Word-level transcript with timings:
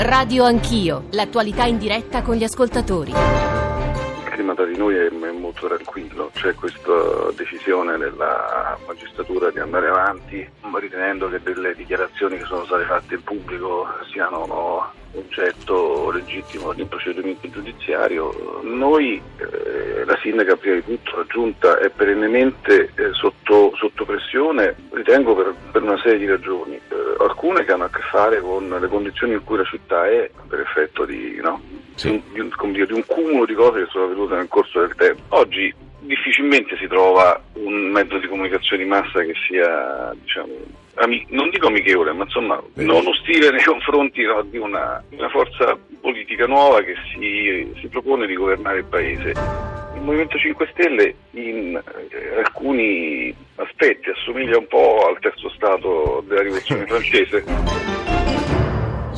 Radio 0.00 0.44
Anch'io, 0.44 1.06
l'attualità 1.10 1.64
in 1.64 1.76
diretta 1.76 2.22
con 2.22 2.36
gli 2.36 2.44
ascoltatori. 2.44 3.10
Tra 3.10 4.64
di 4.64 4.76
noi 4.76 4.94
è, 4.94 5.10
è 5.28 5.32
molto 5.32 5.66
tranquillo, 5.66 6.30
c'è 6.34 6.54
questa 6.54 7.30
decisione 7.34 7.96
della 7.96 8.78
magistratura 8.86 9.50
di 9.50 9.58
andare 9.58 9.88
avanti, 9.88 10.48
ritenendo 10.74 11.28
che 11.28 11.40
delle 11.42 11.74
dichiarazioni 11.74 12.38
che 12.38 12.44
sono 12.44 12.64
state 12.64 12.84
fatte 12.84 13.14
in 13.14 13.22
pubblico 13.22 13.86
siano 14.10 14.92
oggetto 15.14 16.10
legittimo 16.10 16.72
di 16.72 16.84
procedimento 16.84 17.48
giudiziario. 17.50 18.60
Noi, 18.62 19.20
eh, 19.38 20.04
la 20.04 20.18
sindaca 20.20 20.56
prima 20.56 20.76
di 20.76 20.84
tutto, 20.84 21.16
la 21.16 21.24
giunta 21.26 21.78
è 21.78 21.90
perennemente 21.90 22.90
eh, 22.94 23.12
sotto, 23.12 23.72
sotto, 23.76 24.04
pressione, 24.04 24.74
ritengo 24.90 25.34
per, 25.34 25.54
per, 25.72 25.82
una 25.82 25.98
serie 25.98 26.18
di 26.18 26.26
ragioni, 26.26 26.74
eh, 26.74 27.14
alcune 27.18 27.64
che 27.64 27.72
hanno 27.72 27.84
a 27.84 27.90
che 27.90 28.02
fare 28.10 28.40
con 28.40 28.68
le 28.68 28.88
condizioni 28.88 29.32
in 29.34 29.44
cui 29.44 29.56
la 29.56 29.64
città 29.64 30.06
è 30.06 30.30
per 30.46 30.60
effetto 30.60 31.04
di, 31.04 31.38
no? 31.42 31.60
sì. 31.94 32.22
di, 32.32 32.40
un, 32.40 32.50
di 32.72 32.92
un 32.92 33.04
cumulo 33.06 33.44
di 33.44 33.54
cose 33.54 33.84
che 33.84 33.90
sono 33.90 34.04
avvenute 34.04 34.34
nel 34.36 34.48
corso 34.48 34.80
del 34.80 34.94
tempo. 34.94 35.17
Oggi 35.28 35.74
difficilmente 36.00 36.76
si 36.78 36.86
trova 36.86 37.40
un 37.54 37.90
mezzo 37.90 38.18
di 38.18 38.26
comunicazione 38.26 38.82
di 38.82 38.88
massa 38.88 39.20
che 39.20 39.34
sia, 39.46 40.14
diciamo, 40.20 40.52
non 41.28 41.50
dico 41.50 41.68
amichevole, 41.68 42.12
ma 42.12 42.24
insomma 42.24 42.62
non 42.74 43.06
ostile 43.06 43.50
nei 43.50 43.62
confronti 43.62 44.22
no, 44.24 44.42
di, 44.42 44.58
una, 44.58 45.02
una, 45.10 45.28
forza 45.28 45.78
politica 46.00 46.46
nuova 46.46 46.82
che 46.82 46.94
si, 47.12 47.72
si, 47.80 47.88
propone 47.88 48.26
di 48.26 48.34
governare 48.34 48.78
il 48.78 48.84
paese. 48.84 49.32
Il 49.94 50.02
Movimento 50.02 50.38
5 50.38 50.68
Stelle 50.72 51.14
in 51.32 51.76
eh, 51.76 52.38
alcuni 52.38 53.34
aspetti 53.56 54.10
assomiglia 54.10 54.58
un 54.58 54.66
po' 54.66 55.06
al 55.08 55.18
terzo 55.20 55.48
stato 55.50 56.24
della 56.26 56.42
rivoluzione 56.42 56.86
francese. 56.88 57.97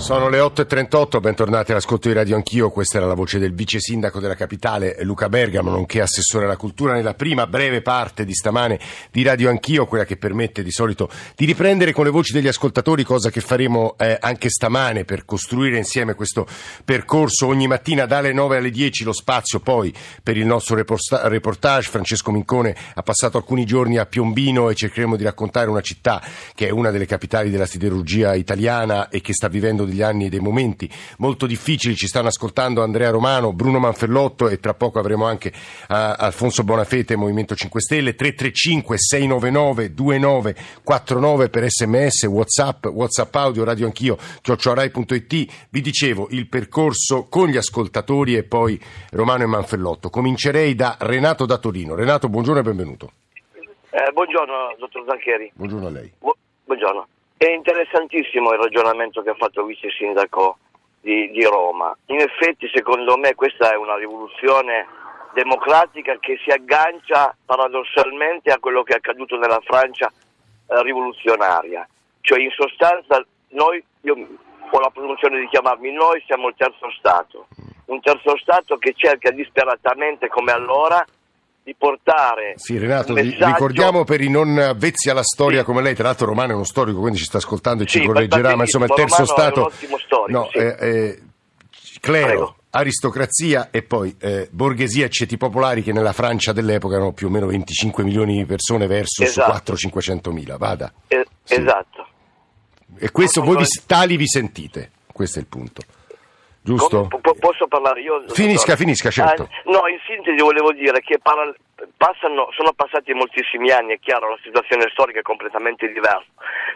Sono 0.01 0.31
le 0.31 0.39
8.38, 0.39 1.21
bentornati 1.21 1.73
all'ascolto 1.73 2.09
di 2.09 2.15
Radio 2.15 2.35
Anch'io, 2.35 2.71
questa 2.71 2.97
era 2.97 3.07
la 3.07 3.15
voce 3.15 3.39
del 3.39 3.53
vice 3.53 3.81
sindaco 3.81 4.19
della 4.19 4.35
capitale 4.35 4.97
Luca 5.03 5.29
Bergamo, 5.29 5.71
nonché 5.71 6.01
assessore 6.01 6.47
alla 6.47 6.57
cultura 6.57 6.95
nella 6.95 7.13
prima 7.13 7.47
breve 7.47 7.83
parte 7.83 8.25
di 8.25 8.33
stamane 8.33 8.81
di 9.13 9.23
Radio 9.23 9.51
Anch'io, 9.51 9.87
quella 9.87 10.07
che 10.07 10.17
permette 10.17 10.63
di 10.63 10.73
solito 10.73 11.11
di 11.37 11.45
riprendere 11.45 11.93
con 11.93 12.05
le 12.05 12.11
voci 12.11 12.33
degli 12.33 12.49
ascoltatori, 12.49 13.05
cosa 13.05 13.31
che 13.31 13.43
faremo 13.43 13.95
eh, 13.99 14.17
anche 14.19 14.49
stamane 14.49 15.05
per 15.05 15.27
costruire 15.27 15.77
insieme 15.77 16.15
questo 16.15 16.47
percorso 16.83 17.47
ogni 17.47 17.69
mattina 17.69 18.07
dalle 18.07 18.33
9 18.33 18.57
alle 18.57 18.71
10 18.71 19.05
lo 19.05 19.13
spazio 19.13 19.61
poi 19.61 19.95
per 20.23 20.37
il 20.39 20.47
nostro 20.47 20.77
reportage. 20.77 21.91
Francesco 21.91 22.33
Mincone 22.33 22.75
ha 22.95 23.03
passato 23.03 23.37
alcuni 23.37 23.67
giorni 23.67 23.99
a 23.99 24.07
Piombino 24.07 24.71
e 24.71 24.75
cercheremo 24.75 25.15
di 25.15 25.25
raccontare 25.25 25.69
una 25.69 25.83
città 25.83 26.23
che 26.55 26.69
è 26.69 26.71
una 26.71 26.91
delle 26.91 27.07
capitali 27.07 27.51
della 27.51 27.67
siderurgia 27.67 28.35
italiana 28.35 29.11
e 29.11 29.21
che 29.21 29.35
sta 29.35 29.49
vivendo 29.49 29.85
degli 29.91 30.03
anni 30.03 30.27
e 30.27 30.29
dei 30.29 30.41
momenti 30.41 30.89
molto 31.19 31.47
difficili. 31.47 31.95
Ci 31.95 32.07
stanno 32.07 32.29
ascoltando 32.29 32.83
Andrea 32.83 33.11
Romano, 33.11 33.53
Bruno 33.53 33.79
Manfellotto 33.79 34.49
e 34.49 34.59
tra 34.59 34.75
poco 34.75 34.99
avremo 34.99 35.27
anche 35.27 35.49
uh, 35.53 35.95
Alfonso 36.17 36.65
Bonafete, 36.65 37.17
Movimento 37.17 37.55
5 37.55 37.81
Stelle, 37.81 38.15
335 38.15 38.97
699 38.97 39.95
2949 39.95 41.49
per 41.51 41.69
sms, 41.69 42.23
whatsapp, 42.25 42.87
whatsapp 42.87 43.35
audio, 43.35 43.65
radio 43.65 43.87
anch'io, 43.87 44.17
chiocciorai.it. 44.41 45.53
Vi 45.69 45.81
dicevo 45.81 46.29
il 46.31 46.49
percorso 46.49 47.27
con 47.29 47.49
gli 47.49 47.57
ascoltatori 47.57 48.37
e 48.37 48.45
poi 48.45 48.81
Romano 49.11 49.43
e 49.43 49.47
Manfellotto. 49.47 50.09
Comincerei 50.09 50.75
da 50.75 50.97
Renato 51.01 51.47
da 51.47 51.59
Torino. 51.59 51.95
Renato, 51.95 52.29
buongiorno 52.29 52.61
e 52.61 52.63
benvenuto. 52.63 53.13
Eh, 53.91 54.13
buongiorno, 54.13 54.77
dottor 54.79 55.05
Zancheri. 55.09 55.51
Buongiorno 55.55 55.87
a 55.89 55.91
lei. 55.91 56.13
Bu- 56.19 56.37
buongiorno. 56.65 57.07
È 57.43 57.49
interessantissimo 57.49 58.53
il 58.53 58.59
ragionamento 58.59 59.23
che 59.23 59.31
ha 59.31 59.35
fatto 59.35 59.63
il 59.63 59.69
vice 59.69 59.89
sindaco 59.89 60.59
di, 61.01 61.31
di, 61.31 61.43
Roma. 61.45 61.97
In 62.09 62.21
effetti, 62.21 62.69
secondo 62.71 63.17
me, 63.17 63.35
questa 63.35 63.73
è 63.73 63.77
una 63.77 63.97
rivoluzione 63.97 64.87
democratica 65.33 66.19
che 66.19 66.39
si 66.45 66.51
aggancia 66.51 67.35
paradossalmente 67.47 68.53
a 68.53 68.59
quello 68.59 68.83
che 68.83 68.93
è 68.93 68.97
accaduto 68.97 69.39
nella 69.39 69.59
Francia 69.65 70.13
eh, 70.13 70.83
rivoluzionaria. 70.83 71.89
Cioè, 72.21 72.41
in 72.41 72.51
sostanza, 72.51 73.25
noi, 73.53 73.83
io 74.03 74.15
ho 74.71 74.79
la 74.79 74.91
presunzione 74.91 75.41
di 75.41 75.49
chiamarmi 75.49 75.93
noi, 75.93 76.23
siamo 76.27 76.49
il 76.49 76.55
terzo 76.59 76.91
Stato. 76.91 77.47
Un 77.87 78.03
terzo 78.03 78.37
Stato 78.37 78.77
che 78.77 78.93
cerca 78.95 79.31
disperatamente, 79.31 80.29
come 80.29 80.53
allora, 80.53 81.03
di 81.71 81.75
portare. 81.79 82.55
Sì, 82.57 82.79
Renato, 82.79 83.13
messaggio... 83.13 83.47
ricordiamo 83.47 84.05
per 84.05 84.21
i 84.21 84.29
non 84.29 84.59
avvezzi 84.59 85.09
alla 85.09 85.23
storia 85.23 85.61
sì. 85.61 85.65
come 85.65 85.83
lei, 85.83 85.95
tra 85.95 86.05
l'altro 86.05 86.27
Romano 86.27 86.53
è 86.53 86.55
uno 86.55 86.65
storico, 86.65 87.01
quindi 87.01 87.19
ci 87.19 87.25
sta 87.25 87.39
ascoltando 87.39 87.85
e 87.85 87.89
sì, 87.89 88.01
ci 88.01 88.07
correggerà, 88.07 88.57
ma 88.57 88.63
insomma 88.63 88.87
il 88.87 88.95
terzo 88.95 89.25
Romano 89.25 89.33
Stato. 89.33 89.55
È 89.55 89.63
un 89.63 89.73
ottimo 89.73 89.99
storico, 89.99 90.39
no, 90.39 90.49
sì. 90.51 90.59
eh, 90.59 90.77
eh, 90.79 91.23
clero. 92.01 92.27
Prego. 92.27 92.55
Aristocrazia 92.73 93.71
e 93.73 93.83
poi 93.83 94.15
eh, 94.21 94.47
borghesia 94.49 95.07
e 95.07 95.09
ceti 95.11 95.37
popolari 95.37 95.83
che 95.83 95.93
nella 95.93 96.13
Francia 96.13 96.53
dell'epoca 96.53 96.95
erano 96.95 97.13
più 97.13 97.27
o 97.27 97.31
meno 97.31 97.47
25 97.47 98.05
milioni 98.05 98.37
di 98.37 98.45
persone 98.45 98.87
verso 98.87 99.25
esatto. 99.25 99.73
400-500 99.73 100.31
mila. 100.31 100.57
Vada. 100.57 100.93
Eh. 101.09 101.27
Esatto. 101.49 102.07
E 102.97 103.11
questo 103.11 103.43
voi 103.43 103.57
vi, 103.57 103.65
tali 103.87 104.17
vi 104.17 104.29
sentite, 104.29 104.91
questo 105.13 105.39
è 105.39 105.43
il 105.43 105.49
punto. 105.49 105.83
Giusto? 106.63 107.09
Come, 107.09 107.39
posso 107.39 107.67
parlare 107.69 108.03
io? 108.03 108.23
Finisca, 108.29 108.77
finisca, 108.77 109.11
certo. 109.11 109.43
Ah, 109.43 109.71
no, 109.71 109.89
in 109.89 109.99
sintesi 110.07 110.41
volevo 110.43 110.73
dire 110.73 111.01
che 111.01 111.19
para, 111.19 111.51
passano, 111.97 112.49
sono 112.53 112.73
passati 112.75 113.15
moltissimi 113.15 113.71
anni, 113.71 113.95
è 113.95 113.99
chiaro, 113.99 114.29
la 114.29 114.39
situazione 114.43 114.89
storica 114.91 115.21
è 115.21 115.23
completamente 115.23 115.91
diversa, 115.91 116.29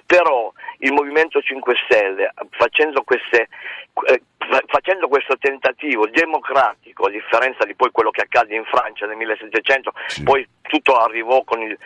però 0.06 0.50
il 0.78 0.92
Movimento 0.92 1.40
5 1.40 1.74
Stelle, 1.84 2.32
facendo, 2.50 3.02
queste, 3.02 3.48
eh, 4.06 4.22
facendo 4.66 5.08
questo 5.08 5.36
tentativo 5.36 6.08
democratico, 6.08 7.04
a 7.04 7.10
differenza 7.10 7.64
di 7.64 7.74
poi 7.74 7.90
quello 7.90 8.10
che 8.10 8.22
accade 8.22 8.54
in 8.54 8.64
Francia 8.64 9.04
nel 9.06 9.16
1700, 9.16 9.92
sì. 10.06 10.22
poi 10.22 10.48
tutto 10.74 10.96
arrivò 10.96 11.44
con 11.44 11.60
il, 11.62 11.78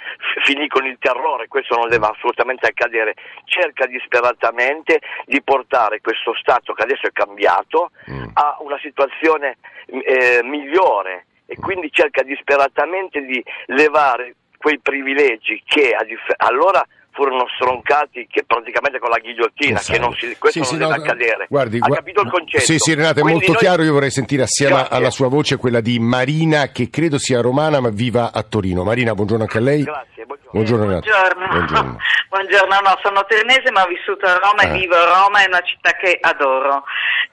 finì 0.45 0.67
con 0.69 0.87
il 0.87 0.97
terrore, 0.99 1.47
questo 1.47 1.77
non 1.77 1.89
deve 1.89 2.07
assolutamente 2.07 2.67
accadere, 2.69 3.15
cerca 3.45 3.87
disperatamente 3.87 5.01
di 5.27 5.43
portare 5.43 6.01
questo 6.01 6.35
Stato 6.35 6.73
che 6.73 6.85
adesso 6.85 7.07
è 7.07 7.13
cambiato 7.13 7.91
mm. 8.11 8.25
a 8.35 8.57
una 8.61 8.79
situazione 8.81 9.59
eh, 9.87 10.41
migliore 10.43 11.27
e 11.45 11.57
quindi 11.57 11.91
cerca 11.93 12.23
disperatamente 12.23 13.21
di 13.21 13.43
levare 13.67 14.37
quei 14.57 14.79
privilegi 14.81 15.63
che 15.65 15.95
dif- 16.07 16.35
allora 16.37 16.85
furono 17.19 17.47
stroncati 17.57 18.29
che 18.31 18.45
praticamente 18.47 19.01
con 19.01 19.11
la 19.11 19.19
ghigliottina, 19.19 19.81
che 19.81 19.99
non 19.99 20.15
si, 20.15 20.37
questo 20.39 20.51
sì, 20.51 20.59
non 20.61 20.67
sì, 20.69 20.77
deve 20.77 20.97
no, 20.97 21.03
accadere. 21.03 21.47
Guardi, 21.49 21.79
ha 21.81 21.89
capito 21.89 22.23
il 22.23 22.31
concetto? 22.31 22.65
Sì, 22.65 22.79
sì, 22.79 22.95
Renato, 22.95 23.19
è 23.19 23.23
Quindi 23.23 23.41
molto 23.41 23.53
noi... 23.53 23.61
chiaro. 23.61 23.83
Io 23.83 23.93
vorrei 23.93 24.13
sentire 24.13 24.45
assieme 24.45 24.77
Grazie. 24.77 24.97
alla 24.97 25.11
sua 25.11 25.29
voce 25.29 25.57
quella 25.57 25.81
di 25.81 25.99
Marina, 25.99 26.69
che 26.69 26.89
credo 26.91 27.19
sia 27.19 27.41
romana 27.41 27.81
ma 27.81 27.89
viva 27.89 28.31
a 28.33 28.43
Torino. 28.45 28.85
Marina, 28.85 29.15
buongiorno 29.15 29.43
anche 29.43 29.59
a 29.59 29.61
lei. 29.61 29.83
Grazie, 29.83 30.27
buongiorno. 30.27 30.51
Buongiorno, 30.53 30.85
Renato. 30.87 31.09
Buongiorno. 31.11 31.47
buongiorno. 31.49 31.99
buongiorno. 32.31 32.75
no, 32.81 32.99
sono 33.03 33.25
torinese 33.27 33.71
ma 33.73 33.83
ho 33.83 33.89
vissuto 33.89 34.27
a 34.27 34.39
Roma 34.39 34.63
ah. 34.63 34.69
e 34.69 34.79
vivo 34.79 34.95
a 34.95 35.23
Roma, 35.23 35.43
è 35.43 35.47
una 35.49 35.63
città 35.63 35.91
che 35.93 36.19
adoro. 36.21 36.85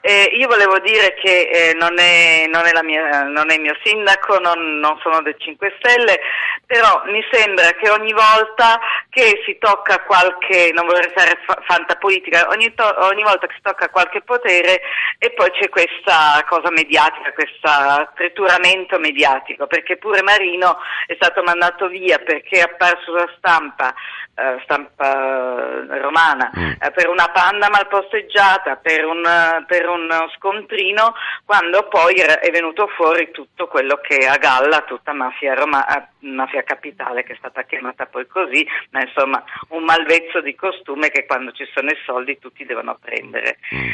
Eh, 0.01 0.29
io 0.37 0.47
volevo 0.47 0.77
dire 0.79 1.15
che 1.15 1.49
eh, 1.49 1.73
non, 1.73 1.97
è, 1.97 2.45
non, 2.47 2.63
è 2.65 2.71
mia, 2.83 3.23
non, 3.23 3.49
è, 3.49 3.55
il 3.55 3.61
mio 3.61 3.75
sindaco, 3.83 4.37
non, 4.37 4.77
non 4.79 4.99
sono 5.01 5.21
del 5.21 5.35
5 5.35 5.77
Stelle, 5.79 6.19
però 6.65 7.01
mi 7.07 7.25
sembra 7.31 7.71
che 7.71 7.89
ogni 7.89 8.13
volta 8.13 8.79
che 9.09 9.41
si 9.45 9.57
tocca 9.57 9.74
qualche, 10.05 10.71
non 10.73 10.85
vorrei 10.85 11.11
fare 11.15 11.39
fa- 11.45 11.61
fantapolitica, 11.65 12.47
ogni, 12.49 12.73
to- 12.73 12.95
ogni, 13.05 13.23
volta 13.23 13.47
che 13.47 13.53
si 13.55 13.61
tocca 13.61 13.89
qualche 13.89 14.21
potere 14.21 14.81
e 15.17 15.31
poi 15.31 15.49
c'è 15.51 15.69
questa 15.69 16.43
cosa 16.47 16.69
mediatica, 16.71 17.33
questo 17.33 18.11
trituramento 18.15 18.99
mediatico, 18.99 19.67
perché 19.67 19.97
pure 19.97 20.21
Marino 20.21 20.77
è 21.07 21.15
stato 21.15 21.43
mandato 21.43 21.87
via 21.87 22.17
perché 22.19 22.59
è 22.59 22.61
apparso 22.61 23.03
sulla 23.03 23.33
stampa 23.37 23.93
Uh, 24.35 24.59
stampa 24.63 25.85
romana, 26.01 26.51
mm. 26.53 26.71
uh, 26.71 26.91
per 26.93 27.07
una 27.07 27.29
panda 27.31 27.69
mal 27.69 27.87
posteggiata, 27.87 28.75
per 28.75 29.05
un, 29.05 29.23
uh, 29.23 29.63
per 29.65 29.87
un, 29.87 30.09
scontrino, 30.35 31.13
quando 31.45 31.87
poi 31.87 32.15
è 32.15 32.51
venuto 32.51 32.85
fuori 32.97 33.31
tutto 33.31 33.67
quello 33.67 33.95
che 34.01 34.27
a 34.27 34.35
galla 34.35 34.81
tutta 34.81 35.13
mafia, 35.13 35.53
Roma, 35.53 35.85
mafia 36.19 36.63
capitale, 36.63 37.23
che 37.23 37.31
è 37.31 37.37
stata 37.37 37.63
chiamata 37.63 38.07
poi 38.07 38.27
così, 38.27 38.67
ma 38.89 38.99
insomma 38.99 39.41
un 39.69 39.85
malvezzo 39.85 40.41
di 40.41 40.53
costume 40.53 41.11
che 41.11 41.25
quando 41.25 41.53
ci 41.53 41.65
sono 41.73 41.89
i 41.89 41.97
soldi 42.05 42.37
tutti 42.37 42.65
devono 42.65 42.97
prendere. 43.01 43.59
Mm. 43.73 43.89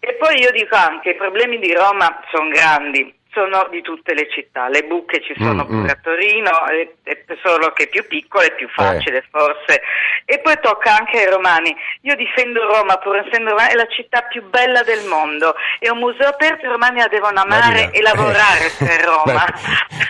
E 0.00 0.14
poi 0.14 0.40
io 0.40 0.50
dico 0.50 0.74
anche, 0.76 1.10
i 1.10 1.16
problemi 1.16 1.58
di 1.58 1.72
Roma 1.72 2.22
sono 2.30 2.48
grandi, 2.48 3.14
sono 3.36 3.68
di 3.70 3.82
tutte 3.82 4.14
le 4.14 4.26
città, 4.32 4.68
le 4.68 4.84
buche 4.84 5.20
ci 5.20 5.34
sono 5.36 5.64
mm, 5.64 5.66
pure 5.66 5.82
mm. 5.82 5.88
a 5.88 5.98
Torino, 6.00 6.50
è, 6.64 6.88
è 7.02 7.24
solo 7.44 7.72
che 7.72 7.84
è 7.84 7.88
più 7.88 8.06
piccola 8.06 8.44
e 8.44 8.54
più 8.54 8.66
facile 8.70 9.18
eh. 9.18 9.24
forse. 9.30 9.82
E 10.24 10.40
poi 10.40 10.56
tocca 10.62 10.96
anche 10.96 11.18
ai 11.18 11.30
romani. 11.30 11.76
Io 12.02 12.16
difendo 12.16 12.64
Roma, 12.64 12.96
pur 12.96 13.18
essendo 13.18 13.50
Roma, 13.50 13.68
è 13.68 13.74
la 13.74 13.86
città 13.88 14.22
più 14.22 14.48
bella 14.48 14.82
del 14.82 15.04
mondo. 15.04 15.54
È 15.78 15.90
un 15.90 15.98
museo 15.98 16.28
aperto, 16.28 16.64
i 16.64 16.68
romani 16.68 17.00
la 17.00 17.08
devono 17.08 17.40
amare 17.40 17.84
Marina. 17.84 17.90
e 17.90 18.00
lavorare 18.00 18.66
eh. 18.66 18.72
per 18.84 19.04
Roma. 19.04 19.44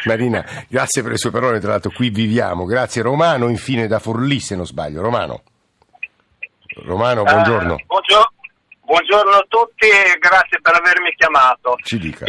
Marina, 0.05 0.45
grazie 0.69 1.03
per 1.03 1.11
le 1.11 1.19
sue 1.19 1.33
parole, 1.33 1.59
tra 1.59 1.71
l'altro 1.71 1.91
qui 1.91 2.11
viviamo. 2.11 2.65
Grazie 2.65 3.03
Romano, 3.03 3.49
infine 3.49 3.89
da 3.89 3.99
Forlì 3.99 4.39
se 4.39 4.55
non 4.55 4.67
sbaglio. 4.67 5.03
Romano. 5.03 5.43
Romano, 6.85 7.23
buongiorno. 7.25 7.75
Uh, 7.75 7.87
buongiorno. 7.87 8.36
Buongiorno 8.87 9.35
a 9.35 9.45
tutti 9.49 9.89
e 9.89 10.15
grazie 10.21 10.61
per 10.61 10.77
avermi 10.77 11.13
chiamato. 11.17 11.75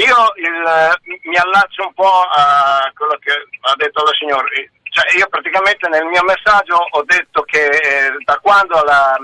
Io 0.01 0.17
il, 0.41 1.21
mi 1.29 1.37
allaccio 1.37 1.85
un 1.85 1.93
po' 1.93 2.25
a 2.33 2.91
quello 2.95 3.15
che 3.21 3.31
ha 3.31 3.75
detto 3.75 4.03
la 4.03 4.11
signora. 4.17 4.43
Cioè, 4.89 5.17
io 5.19 5.27
praticamente 5.27 5.87
nel 5.87 6.05
mio 6.05 6.23
messaggio 6.23 6.77
ho 6.77 7.03
detto 7.03 7.43
che 7.43 7.67
eh, 7.67 8.09
da 8.25 8.39
quando 8.41 8.81
la, 8.81 9.15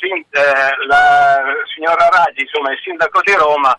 sin, 0.00 0.18
eh, 0.30 0.86
la 0.88 1.40
signora 1.72 2.08
Raggi, 2.08 2.42
insomma 2.42 2.72
il 2.72 2.80
sindaco 2.82 3.20
di 3.22 3.34
Roma, 3.34 3.76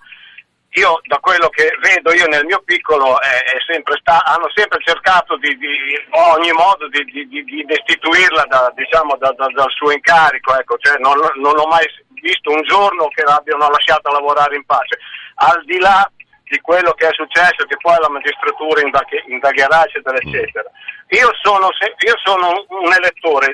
io 0.75 1.01
da 1.03 1.17
quello 1.19 1.49
che 1.49 1.69
vedo 1.81 2.13
io 2.13 2.27
nel 2.27 2.45
mio 2.45 2.61
piccolo 2.63 3.19
è, 3.19 3.43
sempre 3.67 3.97
sta, 3.99 4.23
hanno 4.23 4.49
sempre 4.55 4.79
cercato 4.81 5.35
di, 5.35 5.57
di 5.57 5.99
ogni 6.11 6.51
modo 6.53 6.87
di, 6.87 7.03
di, 7.03 7.27
di 7.27 7.65
destituirla 7.65 8.45
da, 8.47 8.71
diciamo, 8.73 9.17
da, 9.17 9.33
da, 9.35 9.47
dal 9.53 9.71
suo 9.71 9.91
incarico, 9.91 10.57
ecco, 10.57 10.77
cioè 10.79 10.97
non, 10.99 11.19
non, 11.35 11.57
ho 11.57 11.67
mai 11.67 11.85
visto 12.21 12.51
un 12.51 12.62
giorno 12.63 13.07
che 13.09 13.23
l'abbiano 13.23 13.69
lasciata 13.69 14.12
lavorare 14.12 14.56
in 14.56 14.65
pace, 14.65 15.00
al 15.35 15.63
di 15.65 15.79
là 15.79 16.09
di 16.44 16.59
quello 16.59 16.91
che 16.94 17.07
è 17.07 17.13
successo, 17.13 17.65
che 17.65 17.77
poi 17.79 17.95
la 18.00 18.09
magistratura 18.09 18.81
indagherà, 18.81 19.85
eccetera, 19.85 20.18
eccetera. 20.18 20.69
Io 21.09 21.29
sono, 21.41 21.69
io 21.71 22.18
sono 22.23 22.65
un 22.68 22.91
elettore 22.91 23.53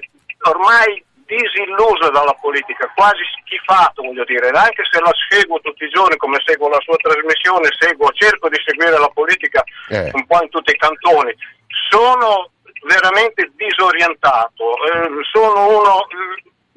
ormai 0.50 1.04
disilluso 1.28 2.10
dalla 2.10 2.34
politica, 2.40 2.92
quasi 2.96 3.22
schifato, 3.42 4.02
voglio 4.02 4.24
dire, 4.24 4.50
anche 4.50 4.84
se 4.90 5.00
la 5.00 5.12
seguo 5.30 5.60
tutti 5.60 5.84
i 5.84 5.90
giorni 5.90 6.16
come 6.16 6.40
seguo 6.44 6.70
la 6.70 6.80
sua 6.80 6.96
trasmissione, 6.96 7.70
seguo, 7.78 8.10
cerco 8.14 8.50
di 8.50 8.58
seguire 8.66 8.98
la 8.98 9.12
politica 9.14 9.64
eh. 9.90 10.10
un 10.14 10.26
po' 10.26 10.42
in 10.42 10.50
tutti 10.50 10.72
i 10.72 10.78
cantoni, 10.78 11.36
sono 11.90 12.50
veramente 12.88 13.52
disorientato, 13.56 14.64
eh, 14.86 15.10
sono 15.32 15.68
uno, 15.68 16.08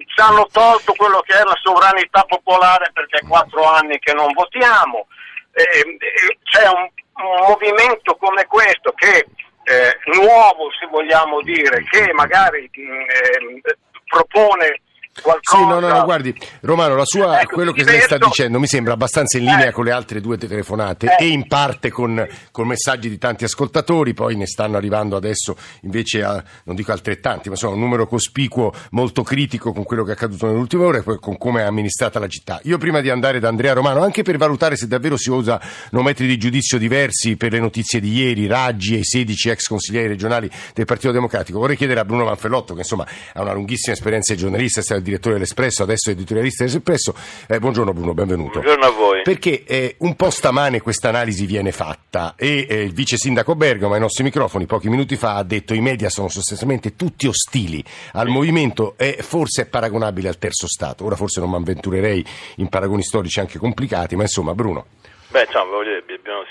ci 0.06 0.20
hanno 0.20 0.46
tolto 0.50 0.92
quello 0.94 1.20
che 1.20 1.38
è 1.38 1.42
la 1.42 1.58
sovranità 1.62 2.24
popolare 2.24 2.90
perché 2.92 3.18
è 3.18 3.26
quattro 3.26 3.64
anni 3.64 3.98
che 3.98 4.12
non 4.12 4.32
votiamo, 4.32 5.06
eh, 5.52 5.96
c'è 6.42 6.68
un, 6.68 6.88
un 7.22 7.46
movimento 7.48 8.16
come 8.16 8.46
questo 8.46 8.92
che 8.92 9.26
eh, 9.64 9.98
nuovo, 10.16 10.70
se 10.78 10.86
vogliamo 10.86 11.40
dire, 11.42 11.84
che 11.90 12.12
magari 12.12 12.68
eh, 12.72 13.60
propone 14.04 14.80
qualcosa. 15.20 15.62
Sì, 15.62 15.68
no, 15.68 15.80
no, 15.80 15.88
no, 15.88 16.04
guardi, 16.04 16.34
Romano, 16.60 17.00
sua, 17.04 17.40
ecco, 17.40 17.54
quello 17.54 17.72
che 17.72 17.84
lei 17.84 18.00
sta 18.00 18.16
dicendo 18.18 18.58
mi 18.58 18.66
sembra 18.66 18.92
abbastanza 18.92 19.38
in 19.38 19.44
linea 19.44 19.66
eh. 19.66 19.72
con 19.72 19.84
le 19.84 19.90
altre 19.90 20.20
due 20.20 20.38
telefonate 20.38 21.16
eh. 21.18 21.24
e 21.24 21.28
in 21.28 21.46
parte 21.46 21.90
con, 21.90 22.26
con, 22.50 22.66
messaggi 22.66 23.08
di 23.08 23.18
tanti 23.18 23.44
ascoltatori, 23.44 24.14
poi 24.14 24.36
ne 24.36 24.46
stanno 24.46 24.76
arrivando 24.76 25.16
adesso 25.16 25.56
invece 25.82 26.22
a, 26.22 26.42
non 26.64 26.76
dico 26.76 26.92
altrettanti, 26.92 27.48
ma 27.48 27.54
insomma 27.54 27.74
un 27.74 27.80
numero 27.80 28.06
cospicuo 28.06 28.72
molto 28.90 29.22
critico 29.22 29.72
con 29.72 29.84
quello 29.84 30.04
che 30.04 30.10
è 30.10 30.14
accaduto 30.14 30.46
nelle 30.46 30.58
ultime 30.58 30.84
ore 30.84 30.98
e 30.98 31.18
con 31.18 31.36
come 31.36 31.62
è 31.62 31.64
amministrata 31.64 32.18
la 32.18 32.28
città. 32.28 32.60
Io 32.64 32.78
prima 32.78 33.00
di 33.00 33.10
andare 33.10 33.40
da 33.40 33.48
Andrea 33.48 33.72
Romano, 33.72 34.02
anche 34.02 34.22
per 34.22 34.36
valutare 34.36 34.76
se 34.76 34.86
davvero 34.86 35.16
si 35.16 35.30
usano 35.30 35.60
metri 36.02 36.26
di 36.26 36.38
giudizio 36.38 36.78
diversi 36.78 37.36
per 37.36 37.52
le 37.52 37.60
notizie 37.60 38.00
di 38.00 38.12
ieri, 38.12 38.46
Raggi 38.46 38.94
e 38.94 38.98
i 38.98 39.04
16 39.04 39.50
ex 39.50 39.66
consiglieri 39.66 40.08
regionali 40.08 40.50
del 40.74 40.84
Partito 40.84 41.12
Democratico, 41.12 41.58
vorrei 41.58 41.76
chiedere 41.76 42.00
a 42.00 42.04
Bruno 42.04 42.24
Manfellotto, 42.24 42.74
che 42.74 42.80
insomma 42.80 43.06
ha 43.32 43.42
una 43.42 43.52
lunghissima 43.52 43.94
esperienza 43.94 44.32
di 44.32 44.38
giornalista, 44.38 44.80
è 44.80 44.82
stato 44.82 44.99
direttore 45.02 45.34
dell'Espresso, 45.34 45.82
adesso 45.82 46.10
editorialista 46.10 46.64
dell'Espresso. 46.64 47.14
Eh, 47.46 47.58
buongiorno 47.58 47.92
Bruno, 47.92 48.14
benvenuto. 48.14 48.60
Buongiorno 48.60 48.84
a 48.84 48.90
voi. 48.90 49.22
Perché 49.22 49.64
eh, 49.64 49.96
un 49.98 50.14
po' 50.16 50.30
stamane 50.30 50.80
questa 50.80 51.08
analisi 51.08 51.46
viene 51.46 51.72
fatta 51.72 52.34
e 52.36 52.66
eh, 52.68 52.82
il 52.82 52.92
vice 52.92 53.16
sindaco 53.16 53.54
Bergamo 53.54 53.94
ai 53.94 54.00
nostri 54.00 54.24
microfoni 54.24 54.66
pochi 54.66 54.88
minuti 54.88 55.16
fa 55.16 55.36
ha 55.36 55.42
detto 55.42 55.74
i 55.74 55.80
media 55.80 56.08
sono 56.08 56.28
sostanzialmente 56.28 56.96
tutti 56.96 57.26
ostili 57.26 57.82
al 58.12 58.26
sì. 58.26 58.32
movimento 58.32 58.94
e 58.96 59.18
forse 59.20 59.62
è 59.62 59.66
paragonabile 59.66 60.28
al 60.28 60.38
terzo 60.38 60.66
Stato. 60.66 61.04
Ora 61.04 61.16
forse 61.16 61.40
non 61.40 61.50
mi 61.50 61.56
avventurerei 61.56 62.24
in 62.56 62.68
paragoni 62.68 63.02
storici 63.02 63.40
anche 63.40 63.58
complicati, 63.58 64.16
ma 64.16 64.22
insomma 64.22 64.54
Bruno. 64.54 64.86
Beh, 65.30 65.44
insomma, 65.44 65.70
voglio 65.70 66.00
dire, 66.06 66.16
abbiamo, 66.16 66.42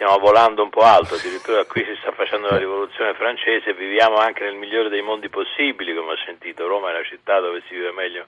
stiamo 0.00 0.18
volando 0.18 0.62
un 0.62 0.70
po' 0.70 0.80
alto, 0.80 1.16
addirittura 1.16 1.66
qui 1.66 1.84
si 1.84 1.94
sta 2.00 2.10
facendo 2.12 2.48
la 2.48 2.56
rivoluzione 2.56 3.12
francese, 3.12 3.74
viviamo 3.74 4.16
anche 4.16 4.44
nel 4.44 4.54
migliore 4.54 4.88
dei 4.88 5.02
mondi 5.02 5.28
possibili, 5.28 5.94
come 5.94 6.12
ho 6.12 6.16
sentito, 6.24 6.66
Roma 6.66 6.88
è 6.88 6.94
una 6.94 7.04
città 7.04 7.38
dove 7.40 7.62
si 7.68 7.74
vive 7.74 7.92
meglio. 7.92 8.24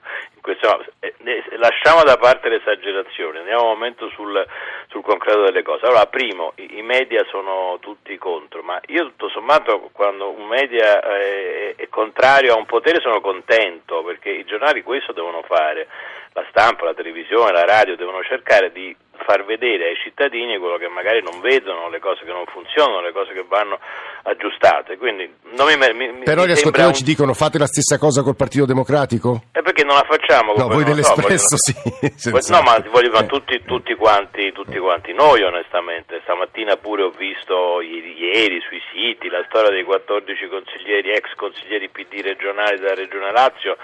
Eh, 0.99 1.15
lasciamo 1.57 2.03
da 2.03 2.17
parte 2.17 2.49
l'esagerazione, 2.49 3.39
andiamo 3.39 3.63
un 3.63 3.69
momento 3.69 4.07
sul, 4.09 4.45
sul 4.89 5.01
concreto 5.01 5.41
delle 5.41 5.63
cose. 5.63 5.87
Allora, 5.87 6.05
primo, 6.05 6.53
i, 6.57 6.83
media 6.83 7.25
sono 7.31 7.79
tutti 7.79 8.15
contro, 8.19 8.61
ma 8.61 8.79
io 8.89 9.05
tutto 9.05 9.29
sommato 9.29 9.89
quando 9.93 10.29
un 10.29 10.45
media 10.45 11.01
è, 11.01 11.73
è 11.75 11.89
contrario 11.89 12.53
a 12.53 12.57
un 12.57 12.67
potere 12.67 13.01
sono 13.01 13.19
contento, 13.19 14.03
perché 14.03 14.29
i 14.29 14.45
giornali 14.45 14.83
questo 14.83 15.11
devono 15.11 15.41
fare, 15.41 15.87
la 16.33 16.45
stampa, 16.49 16.85
la 16.85 16.93
televisione, 16.93 17.51
la 17.51 17.65
radio 17.65 17.95
devono 17.95 18.21
cercare 18.21 18.71
di 18.71 18.95
far 19.17 19.45
vedere 19.45 19.89
ai 19.89 19.95
cittadini 20.03 20.57
quello 20.57 20.77
che 20.77 20.87
magari 20.87 21.21
non 21.21 21.39
vedono, 21.39 21.89
le 21.89 21.99
cose 21.99 22.23
che 22.25 22.31
non 22.31 22.45
funzionano, 22.45 23.01
le 23.01 23.11
cose 23.11 23.33
che 23.33 23.45
vanno 23.47 23.79
aggiustate. 24.23 24.97
Quindi 24.97 25.31
non 25.55 25.67
mi, 25.67 25.77
mi, 25.93 26.23
Però 26.23 26.41
mi 26.41 26.47
gli 26.47 26.51
ascoltatori 26.51 26.87
un... 26.87 26.93
ci 26.93 27.03
dicono 27.03 27.33
fate 27.33 27.57
la 27.57 27.67
stessa 27.67 27.97
cosa 27.97 28.21
col 28.21 28.35
Partito 28.35 28.65
Democratico? 28.65 29.43
È 29.51 29.61
perché 29.61 29.83
non 29.83 29.95
la 29.95 30.05
facciamo. 30.07 30.53
No, 30.55 30.67
voi 30.67 30.83
dell'Espresso 30.83 31.57
so, 31.57 31.73
voglio... 32.29 32.41
sì. 32.41 32.51
No, 32.51 32.61
ma, 32.61 32.79
voglio, 32.91 33.11
ma 33.11 33.23
tutti, 33.23 33.61
tutti, 33.63 33.95
quanti, 33.95 34.51
tutti, 34.51 34.77
quanti, 34.77 35.13
noi 35.13 35.41
onestamente. 35.43 36.19
Stamattina 36.23 36.77
pure 36.77 37.03
ho 37.03 37.11
visto 37.11 37.81
ieri, 37.81 38.17
ieri 38.17 38.61
sui 38.67 38.81
siti 38.91 39.29
la 39.29 39.43
storia 39.47 39.69
dei 39.69 39.83
14 39.83 40.47
consiglieri, 40.47 41.11
ex 41.11 41.33
consiglieri 41.35 41.89
PD 41.89 42.21
regionali 42.21 42.79
della 42.79 42.95
Regione 42.95 43.31
Lazio 43.31 43.77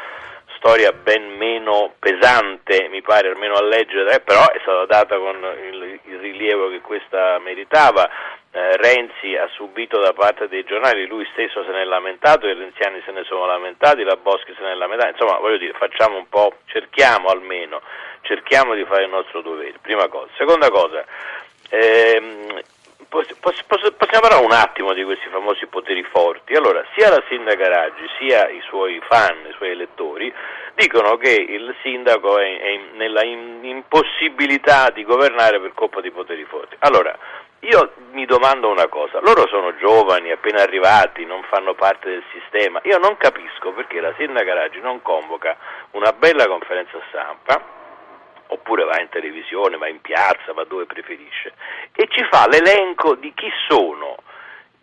storia 0.59 0.91
ben 0.91 1.37
meno 1.37 1.93
pesante, 1.97 2.87
mi 2.89 3.01
pare, 3.01 3.29
almeno 3.29 3.55
a 3.55 3.63
leggere, 3.63 4.19
però 4.19 4.45
è 4.51 4.59
stata 4.61 4.85
data 4.85 5.17
con 5.17 5.35
il, 5.35 5.99
il 6.03 6.19
rilievo 6.19 6.69
che 6.69 6.81
questa 6.81 7.39
meritava. 7.39 8.07
Eh, 8.51 8.77
Renzi 8.77 9.35
ha 9.35 9.47
subito 9.53 9.99
da 9.99 10.11
parte 10.13 10.47
dei 10.47 10.63
giornali, 10.63 11.07
lui 11.07 11.27
stesso 11.31 11.63
se 11.63 11.71
ne 11.71 11.81
è 11.81 11.85
lamentato, 11.85 12.47
i 12.47 12.53
renziani 12.53 13.01
se 13.05 13.11
ne 13.11 13.23
sono 13.23 13.45
lamentati, 13.45 14.03
la 14.03 14.17
Boschi 14.17 14.53
se 14.55 14.61
ne 14.61 14.71
è 14.71 14.75
lamentata, 14.75 15.11
insomma 15.11 15.37
voglio 15.37 15.57
dire, 15.57 15.73
facciamo 15.73 16.17
un 16.17 16.27
po', 16.27 16.53
cerchiamo 16.65 17.29
almeno, 17.29 17.81
cerchiamo 18.21 18.73
di 18.73 18.83
fare 18.85 19.03
il 19.03 19.09
nostro 19.09 19.41
dovere, 19.41 19.75
prima 19.81 20.07
cosa. 20.07 20.29
Seconda 20.35 20.69
cosa, 20.69 21.05
ehm, 21.69 22.59
possiamo 23.09 24.21
parlare 24.21 24.45
un 24.45 24.51
attimo 24.51 24.93
di 24.93 25.03
questi 25.03 25.27
famosi 25.29 25.65
poteri 25.65 26.03
forti. 26.03 26.53
Allora, 26.53 26.85
sia 26.95 27.09
la 27.09 27.23
sindaca 27.27 27.67
Raggi 27.67 28.07
sia 28.19 28.47
i 28.49 28.61
suoi 28.67 29.01
fan, 29.07 29.45
i 29.49 29.53
suoi 29.57 29.71
elettori, 29.71 30.31
dicono 30.75 31.17
che 31.17 31.31
il 31.31 31.75
sindaco 31.81 32.37
è, 32.37 32.59
è 32.61 32.79
nella 32.93 33.23
impossibilità 33.23 34.89
di 34.91 35.03
governare 35.03 35.59
per 35.59 35.73
colpa 35.73 36.01
di 36.01 36.11
poteri 36.11 36.45
forti. 36.45 36.75
Allora, 36.79 37.17
io 37.61 37.91
mi 38.11 38.25
domando 38.25 38.69
una 38.69 38.87
cosa, 38.87 39.19
loro 39.19 39.47
sono 39.47 39.75
giovani, 39.75 40.31
appena 40.31 40.61
arrivati, 40.61 41.25
non 41.25 41.43
fanno 41.49 41.73
parte 41.73 42.09
del 42.09 42.23
sistema, 42.31 42.79
io 42.83 42.97
non 42.99 43.17
capisco 43.17 43.71
perché 43.71 43.99
la 43.99 44.13
sindaca 44.17 44.53
Raggi 44.53 44.79
non 44.79 45.01
convoca 45.01 45.57
una 45.91 46.13
bella 46.13 46.47
conferenza 46.47 46.97
stampa 47.09 47.77
oppure 48.51 48.83
va 48.83 48.99
in 48.99 49.09
televisione, 49.09 49.77
va 49.77 49.87
in 49.87 50.01
piazza, 50.01 50.53
va 50.53 50.63
dove 50.65 50.85
preferisce, 50.85 51.53
e 51.93 52.07
ci 52.09 52.23
fa 52.29 52.47
l'elenco 52.47 53.15
di 53.15 53.31
chi 53.35 53.49
sono 53.67 54.17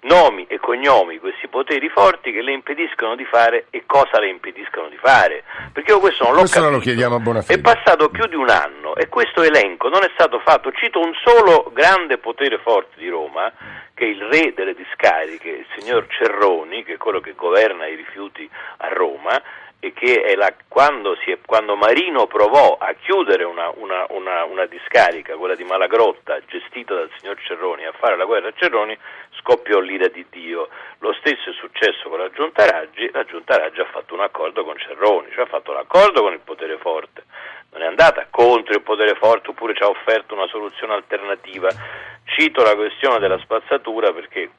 nomi 0.06 0.46
e 0.48 0.58
cognomi 0.58 1.18
questi 1.18 1.48
poteri 1.48 1.88
forti 1.88 2.32
che 2.32 2.42
le 2.42 2.52
impediscono 2.52 3.16
di 3.16 3.24
fare 3.24 3.66
e 3.70 3.84
cosa 3.86 4.20
le 4.20 4.28
impediscono 4.28 4.88
di 4.88 4.96
fare. 4.96 5.44
Perché 5.72 5.92
io 5.92 6.00
questo 6.00 6.24
non 6.24 6.34
l'ho 6.34 6.40
questo 6.40 6.60
capito. 6.60 6.76
lo 6.76 6.82
chiediamo 6.82 7.14
a 7.16 7.18
buona 7.18 7.42
fede. 7.42 7.58
È 7.58 7.62
passato 7.62 8.08
più 8.08 8.26
di 8.26 8.36
un 8.36 8.48
anno 8.48 8.94
e 8.94 9.08
questo 9.08 9.42
elenco 9.42 9.88
non 9.88 10.04
è 10.04 10.10
stato 10.14 10.40
fatto. 10.40 10.70
Cito 10.72 11.00
un 11.00 11.12
solo 11.24 11.70
grande 11.72 12.18
potere 12.18 12.58
forte 12.58 12.94
di 12.96 13.08
Roma, 13.08 13.52
che 13.94 14.04
è 14.04 14.08
il 14.08 14.22
re 14.22 14.52
delle 14.54 14.74
discariche, 14.74 15.48
il 15.48 15.66
signor 15.76 16.06
Cerroni, 16.08 16.84
che 16.84 16.94
è 16.94 16.98
quello 16.98 17.20
che 17.20 17.34
governa 17.34 17.86
i 17.86 17.96
rifiuti 17.96 18.48
a 18.78 18.88
Roma, 18.88 19.40
che 19.78 20.34
la, 20.36 20.52
quando, 20.68 21.14
è, 21.14 21.38
quando, 21.44 21.76
Marino 21.76 22.26
provò 22.26 22.76
a 22.78 22.94
chiudere 22.94 23.44
una, 23.44 23.70
una, 23.76 24.06
una, 24.10 24.44
una, 24.44 24.66
discarica, 24.66 25.36
quella 25.36 25.54
di 25.54 25.64
Malagrotta, 25.64 26.40
gestita 26.46 26.94
dal 26.94 27.10
signor 27.18 27.40
Cerroni, 27.42 27.84
a 27.84 27.92
fare 27.92 28.16
la 28.16 28.24
guerra 28.24 28.48
a 28.48 28.52
Cerroni, 28.56 28.96
scoppiò 29.40 29.78
l'ira 29.78 30.08
di 30.08 30.24
Dio. 30.30 30.68
Lo 30.98 31.12
stesso 31.14 31.50
è 31.50 31.52
successo 31.52 32.08
con 32.08 32.18
la 32.18 32.30
Giunta 32.30 32.68
Raggi, 32.68 33.08
la 33.12 33.24
Giunta 33.24 33.56
Raggi 33.56 33.80
ha 33.80 33.86
fatto 33.86 34.14
un 34.14 34.20
accordo 34.20 34.64
con 34.64 34.76
Cerroni, 34.78 35.30
cioè 35.32 35.44
ha 35.44 35.48
fatto 35.48 35.72
l'accordo 35.72 36.22
con 36.22 36.32
il 36.32 36.40
potere 36.40 36.78
forte, 36.78 37.24
non 37.72 37.82
è 37.82 37.86
andata 37.86 38.26
contro 38.30 38.74
il 38.74 38.82
potere 38.82 39.14
forte 39.14 39.50
oppure 39.50 39.74
ci 39.74 39.82
ha 39.82 39.88
offerto 39.88 40.34
una 40.34 40.48
soluzione 40.48 40.94
alternativa. 40.94 41.68
Cito 42.24 42.62
la 42.62 42.74
questione 42.74 43.18
della 43.18 43.38
spazzatura 43.38 44.12
perché 44.12 44.50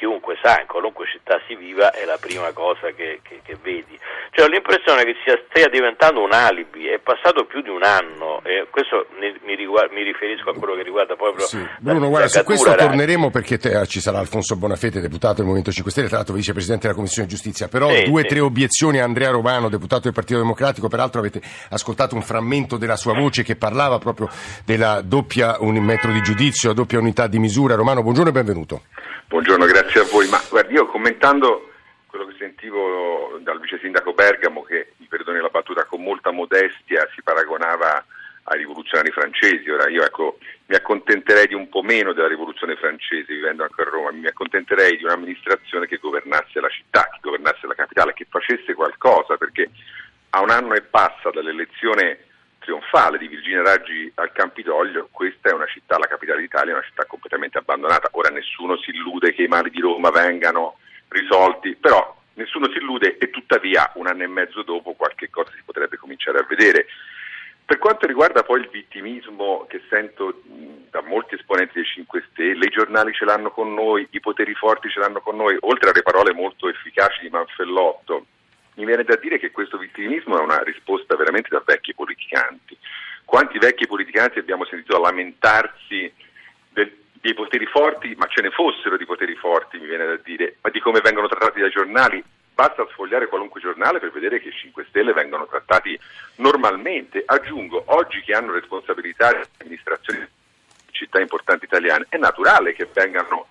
chiunque 0.00 0.38
sa, 0.42 0.58
in 0.58 0.66
qualunque 0.66 1.04
città 1.12 1.38
si 1.46 1.54
viva, 1.54 1.92
è 1.92 2.06
la 2.06 2.16
prima 2.18 2.50
cosa 2.52 2.88
che, 2.96 3.20
che, 3.20 3.40
che 3.44 3.54
vedi. 3.60 3.98
Cioè, 4.30 4.46
ho 4.46 4.48
l'impressione 4.48 5.04
che 5.04 5.14
sia, 5.22 5.38
stia 5.50 5.68
diventando 5.68 6.22
un 6.22 6.32
alibi, 6.32 6.88
è 6.88 6.98
passato 6.98 7.44
più 7.44 7.60
di 7.60 7.68
un 7.68 7.82
anno, 7.82 8.40
e 8.42 8.66
questo 8.70 9.08
mi, 9.20 9.28
mi, 9.44 9.54
riguarda, 9.54 9.92
mi 9.92 10.02
riferisco 10.02 10.48
a 10.48 10.54
quello 10.54 10.74
che 10.74 10.82
riguarda 10.82 11.16
proprio 11.16 11.44
sì. 11.44 11.60
Bruno, 11.80 12.08
guarda, 12.08 12.28
su 12.28 12.42
questo 12.44 12.74
torneremo 12.74 13.28
perché 13.28 13.58
te, 13.58 13.78
eh, 13.78 13.86
ci 13.86 14.00
sarà 14.00 14.18
Alfonso 14.20 14.56
Bonafete, 14.56 15.00
deputato 15.00 15.34
del 15.34 15.44
Movimento 15.44 15.70
5 15.70 15.92
Stelle, 15.92 16.08
tra 16.08 16.16
l'altro 16.16 16.34
vicepresidente 16.34 16.84
della 16.84 16.94
Commissione 16.94 17.28
Giustizia, 17.28 17.68
però 17.68 17.90
sì, 17.90 18.04
due 18.04 18.20
o 18.20 18.24
sì. 18.24 18.28
tre 18.28 18.40
obiezioni 18.40 19.00
a 19.00 19.04
Andrea 19.04 19.30
Romano, 19.30 19.68
deputato 19.68 20.04
del 20.04 20.14
Partito 20.14 20.38
Democratico, 20.38 20.88
peraltro 20.88 21.20
avete 21.20 21.42
ascoltato 21.68 22.14
un 22.14 22.22
frammento 22.22 22.78
della 22.78 22.96
sua 22.96 23.12
voce 23.12 23.42
che 23.42 23.56
parlava 23.56 23.98
proprio 23.98 24.30
della 24.64 25.02
doppia 25.02 25.58
un 25.60 25.76
metro 25.76 26.10
di 26.10 26.22
giudizio, 26.22 26.72
doppia 26.72 26.98
unità 26.98 27.26
di 27.26 27.38
misura. 27.38 27.74
Romano, 27.74 28.00
buongiorno 28.00 28.30
e 28.30 28.32
benvenuto. 28.32 28.82
Buongiorno, 29.30 29.64
grazie 29.64 30.00
a 30.00 30.04
voi. 30.10 30.28
Ma 30.28 30.42
guardi, 30.50 30.74
io 30.74 30.86
commentando 30.86 31.70
quello 32.06 32.26
che 32.26 32.34
sentivo 32.36 33.38
dal 33.42 33.60
vice 33.60 33.78
sindaco 33.78 34.12
Bergamo, 34.12 34.62
che 34.62 34.94
mi 34.96 35.06
perdoni 35.06 35.38
la 35.38 35.46
battuta, 35.46 35.84
con 35.84 36.02
molta 36.02 36.32
modestia 36.32 37.08
si 37.14 37.22
paragonava 37.22 38.04
ai 38.42 38.58
rivoluzionari 38.58 39.12
francesi. 39.12 39.70
Ora 39.70 39.88
io 39.88 40.02
ecco, 40.02 40.38
mi 40.66 40.74
accontenterei 40.74 41.46
di 41.46 41.54
un 41.54 41.68
po' 41.68 41.82
meno 41.82 42.12
della 42.12 42.26
rivoluzione 42.26 42.74
francese 42.74 43.32
vivendo 43.32 43.62
anche 43.62 43.82
a 43.82 43.84
Roma, 43.84 44.10
mi 44.10 44.26
accontenterei 44.26 44.96
di 44.96 45.04
un'amministrazione 45.04 45.86
che 45.86 45.98
governasse 45.98 46.58
la 46.58 46.68
città, 46.68 47.08
che 47.12 47.20
governasse 47.22 47.68
la 47.68 47.74
capitale, 47.74 48.14
che 48.14 48.26
facesse 48.28 48.74
qualcosa, 48.74 49.36
perché 49.36 49.70
a 50.30 50.40
un 50.40 50.50
anno 50.50 50.74
e 50.74 50.82
passa 50.82 51.30
dall'elezione 51.30 52.29
trionfale 52.60 53.18
di 53.18 53.26
Virginia 53.26 53.62
Raggi 53.62 54.10
al 54.14 54.30
Campidoglio, 54.32 55.08
questa 55.10 55.50
è 55.50 55.52
una 55.52 55.66
città, 55.66 55.98
la 55.98 56.06
capitale 56.06 56.40
d'Italia, 56.40 56.74
una 56.74 56.84
città 56.84 57.04
completamente 57.06 57.58
abbandonata. 57.58 58.10
Ora 58.12 58.28
nessuno 58.28 58.76
si 58.78 58.90
illude 58.90 59.32
che 59.32 59.42
i 59.42 59.48
mali 59.48 59.70
di 59.70 59.80
Roma 59.80 60.10
vengano 60.10 60.78
risolti, 61.08 61.74
però 61.74 62.16
nessuno 62.34 62.70
si 62.70 62.78
illude 62.78 63.18
e 63.18 63.30
tuttavia 63.30 63.90
un 63.96 64.06
anno 64.06 64.22
e 64.22 64.28
mezzo 64.28 64.62
dopo 64.62 64.92
qualche 64.92 65.28
cosa 65.30 65.50
si 65.56 65.62
potrebbe 65.64 65.96
cominciare 65.96 66.38
a 66.38 66.46
vedere. 66.48 66.86
Per 67.64 67.78
quanto 67.78 68.06
riguarda 68.06 68.42
poi 68.42 68.60
il 68.60 68.68
vittimismo 68.68 69.64
che 69.68 69.82
sento 69.88 70.42
da 70.90 71.02
molti 71.02 71.36
esponenti 71.36 71.74
dei 71.74 71.84
5 71.84 72.24
Stelle, 72.30 72.66
i 72.66 72.70
giornali 72.70 73.12
ce 73.12 73.24
l'hanno 73.24 73.50
con 73.50 73.72
noi, 73.72 74.06
i 74.10 74.20
poteri 74.20 74.54
forti 74.54 74.90
ce 74.90 74.98
l'hanno 74.98 75.20
con 75.20 75.36
noi, 75.36 75.56
oltre 75.60 75.90
alle 75.90 76.02
parole 76.02 76.34
molto 76.34 76.68
efficaci 76.68 77.20
di 77.22 77.30
Manfellotto, 77.30 78.26
mi 78.80 78.86
viene 78.86 79.04
da 79.04 79.16
dire 79.16 79.38
che 79.38 79.50
questo 79.50 79.76
vittimismo 79.76 80.38
è 80.38 80.42
una 80.42 80.62
risposta 80.62 81.14
veramente 81.14 81.48
da 81.50 81.62
vecchi 81.64 81.94
politicanti. 81.94 82.76
Quanti 83.24 83.58
vecchi 83.58 83.86
politicanti 83.86 84.38
abbiamo 84.38 84.64
sentito 84.64 84.98
lamentarsi 84.98 86.10
del, 86.70 86.90
dei 87.12 87.34
poteri 87.34 87.66
forti, 87.66 88.14
ma 88.16 88.26
ce 88.26 88.40
ne 88.40 88.50
fossero 88.50 88.96
di 88.96 89.04
poteri 89.04 89.36
forti, 89.36 89.78
mi 89.78 89.86
viene 89.86 90.06
da 90.06 90.16
dire, 90.16 90.56
ma 90.62 90.70
di 90.70 90.80
come 90.80 91.00
vengono 91.00 91.28
trattati 91.28 91.60
dai 91.60 91.70
giornali? 91.70 92.24
Basta 92.54 92.86
sfogliare 92.90 93.28
qualunque 93.28 93.60
giornale 93.60 94.00
per 94.00 94.10
vedere 94.10 94.40
che 94.40 94.48
i 94.48 94.52
5 94.52 94.86
Stelle 94.88 95.12
vengono 95.12 95.46
trattati 95.46 95.98
normalmente. 96.36 97.22
Aggiungo, 97.24 97.84
oggi 97.86 98.22
che 98.22 98.32
hanno 98.32 98.52
responsabilità 98.52 99.30
di 99.32 99.42
amministrazioni 99.58 100.20
di 100.20 100.92
città 100.92 101.20
importanti 101.20 101.66
italiane, 101.66 102.06
è 102.08 102.16
naturale 102.16 102.72
che 102.72 102.88
vengano 102.92 103.48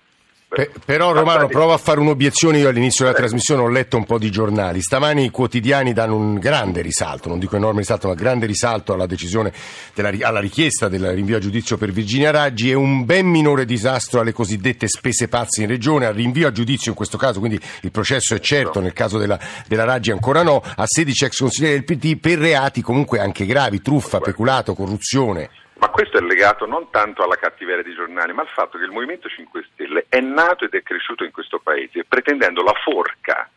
Pe- 0.52 0.68
però 0.84 1.12
Romano 1.12 1.46
prova 1.46 1.74
a 1.74 1.78
fare 1.78 2.00
un'obiezione, 2.00 2.58
io 2.58 2.68
all'inizio 2.68 3.04
della 3.04 3.16
trasmissione 3.16 3.62
ho 3.62 3.68
letto 3.68 3.96
un 3.96 4.04
po' 4.04 4.18
di 4.18 4.32
giornali, 4.32 4.82
stamani 4.82 5.26
i 5.26 5.30
quotidiani 5.30 5.92
danno 5.92 6.16
un 6.16 6.40
grande 6.40 6.80
risalto, 6.80 7.28
non 7.28 7.38
dico 7.38 7.54
enorme 7.54 7.78
risalto, 7.78 8.08
ma 8.08 8.14
grande 8.14 8.46
risalto 8.46 8.92
alla 8.92 9.06
decisione, 9.06 9.52
della, 9.94 10.10
alla 10.26 10.40
richiesta 10.40 10.88
del 10.88 11.12
rinvio 11.12 11.36
a 11.36 11.38
giudizio 11.38 11.76
per 11.76 11.92
Virginia 11.92 12.32
Raggi 12.32 12.68
e 12.68 12.74
un 12.74 13.04
ben 13.04 13.26
minore 13.26 13.64
disastro 13.64 14.18
alle 14.18 14.32
cosiddette 14.32 14.88
spese 14.88 15.28
pazze 15.28 15.62
in 15.62 15.68
regione, 15.68 16.06
al 16.06 16.14
rinvio 16.14 16.48
a 16.48 16.50
giudizio 16.50 16.90
in 16.90 16.96
questo 16.96 17.16
caso, 17.16 17.38
quindi 17.38 17.60
il 17.82 17.92
processo 17.92 18.34
è 18.34 18.40
certo, 18.40 18.80
nel 18.80 18.92
caso 18.92 19.18
della, 19.18 19.38
della 19.68 19.84
Raggi 19.84 20.10
ancora 20.10 20.42
no, 20.42 20.60
a 20.64 20.84
16 20.84 21.26
ex 21.26 21.38
consiglieri 21.38 21.74
del 21.74 21.84
PD 21.84 22.18
per 22.18 22.38
reati 22.38 22.82
comunque 22.82 23.20
anche 23.20 23.46
gravi, 23.46 23.80
truffa, 23.80 24.18
peculato, 24.18 24.74
corruzione. 24.74 25.48
Ma 25.80 25.88
questo 25.88 26.18
è 26.18 26.20
legato 26.20 26.66
non 26.66 26.90
tanto 26.90 27.22
alla 27.22 27.36
cattiveria 27.36 27.82
dei 27.82 27.94
giornali, 27.94 28.34
ma 28.34 28.42
al 28.42 28.48
fatto 28.48 28.76
che 28.76 28.84
il 28.84 28.90
Movimento 28.90 29.30
5 29.30 29.66
Stelle 29.72 30.04
è 30.10 30.20
nato 30.20 30.66
ed 30.66 30.74
è 30.74 30.82
cresciuto 30.82 31.24
in 31.24 31.32
questo 31.32 31.58
paese 31.58 32.04
pretendendo 32.04 32.62
la 32.62 32.74
forca, 32.84 33.48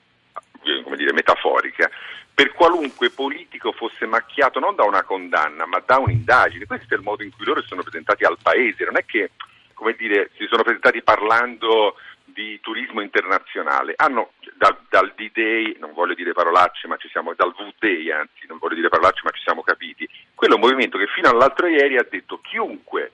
come 0.83 0.95
dire, 0.95 1.11
metaforica, 1.11 1.89
per 2.33 2.53
qualunque 2.53 3.09
politico 3.09 3.73
fosse 3.73 4.05
macchiato 4.05 4.59
non 4.59 4.73
da 4.73 4.85
una 4.85 5.03
condanna, 5.03 5.65
ma 5.65 5.83
da 5.85 5.97
un'indagine. 5.97 6.65
Questo 6.65 6.93
è 6.93 6.97
il 6.97 7.03
modo 7.03 7.23
in 7.23 7.31
cui 7.35 7.43
loro 7.43 7.59
si 7.59 7.67
sono 7.67 7.83
presentati 7.83 8.23
al 8.23 8.37
paese, 8.41 8.85
non 8.85 8.95
è 8.95 9.03
che, 9.03 9.31
come 9.73 9.93
dire, 9.93 10.31
si 10.37 10.47
sono 10.47 10.63
presentati 10.63 11.01
parlando 11.01 11.97
di 12.23 12.57
turismo 12.61 13.01
internazionale. 13.01 13.95
Hanno 13.97 14.31
dal, 14.55 14.77
dal 14.87 15.11
D-Day, 15.13 15.75
non 15.77 15.91
voglio 15.91 16.13
dire 16.13 16.31
parolacce, 16.31 16.87
ma 16.87 16.95
ci 16.95 17.09
siamo, 17.09 17.33
dal 17.33 17.51
V-Day 17.53 18.11
anzi, 18.11 18.47
non 18.47 18.59
voglio 18.59 18.75
dire 18.75 18.87
parolacce, 18.87 19.21
ma 19.25 19.31
ci 19.31 19.41
siamo 19.41 19.61
capiti. 19.61 20.09
Quello 20.43 20.57
è 20.57 20.61
un 20.61 20.69
movimento 20.69 20.97
che 20.97 21.07
fino 21.07 21.29
all'altro 21.29 21.67
ieri 21.67 21.95
ha 21.95 22.05
detto 22.09 22.41
chiunque 22.41 23.13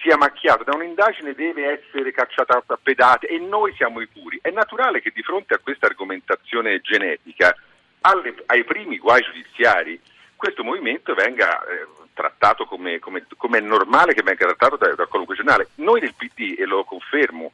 sia 0.00 0.16
macchiato 0.16 0.64
da 0.64 0.74
un'indagine 0.74 1.34
deve 1.34 1.78
essere 1.78 2.10
cacciato 2.10 2.56
a 2.56 2.78
pedate 2.82 3.26
e 3.26 3.38
noi 3.38 3.74
siamo 3.74 4.00
i 4.00 4.06
puri. 4.06 4.38
È 4.40 4.48
naturale 4.48 5.02
che 5.02 5.12
di 5.14 5.22
fronte 5.22 5.52
a 5.52 5.58
questa 5.58 5.84
argomentazione 5.84 6.80
genetica, 6.80 7.54
alle, 8.00 8.34
ai 8.46 8.64
primi 8.64 8.96
guai 8.96 9.20
giudiziari, 9.20 10.00
questo 10.36 10.64
movimento 10.64 11.12
venga 11.12 11.62
eh, 11.66 11.86
trattato 12.14 12.64
come, 12.64 12.98
come, 12.98 13.26
come, 13.36 13.58
è 13.58 13.60
normale 13.60 14.14
che 14.14 14.22
venga 14.22 14.46
trattato 14.46 14.76
da, 14.76 14.94
da 14.94 15.04
qualunque 15.04 15.36
giornale. 15.36 15.68
Noi 15.74 16.00
del 16.00 16.14
PD, 16.14 16.54
e 16.58 16.64
lo 16.64 16.84
confermo, 16.84 17.52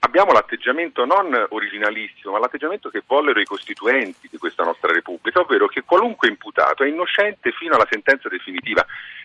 abbiamo 0.00 0.32
l'atteggiamento 0.32 1.04
non 1.04 1.46
originalissimo, 1.48 2.32
ma 2.32 2.38
l'atteggiamento 2.38 2.90
che 2.90 3.02
vollero 3.06 3.40
i 3.40 3.44
costituenti 3.44 4.28
di 4.30 4.38
questa 4.38 4.64
nostra 4.64 4.92
Repubblica, 4.92 5.40
ovvero 5.40 5.66
che 5.68 5.82
qualunque 5.82 6.28
imputato 6.28 6.82
è 6.82 6.88
innocente 6.88 7.52
fino 7.52 7.74
alla 7.74 7.86
sentenza 7.90 8.28
definitiva. 8.28 8.84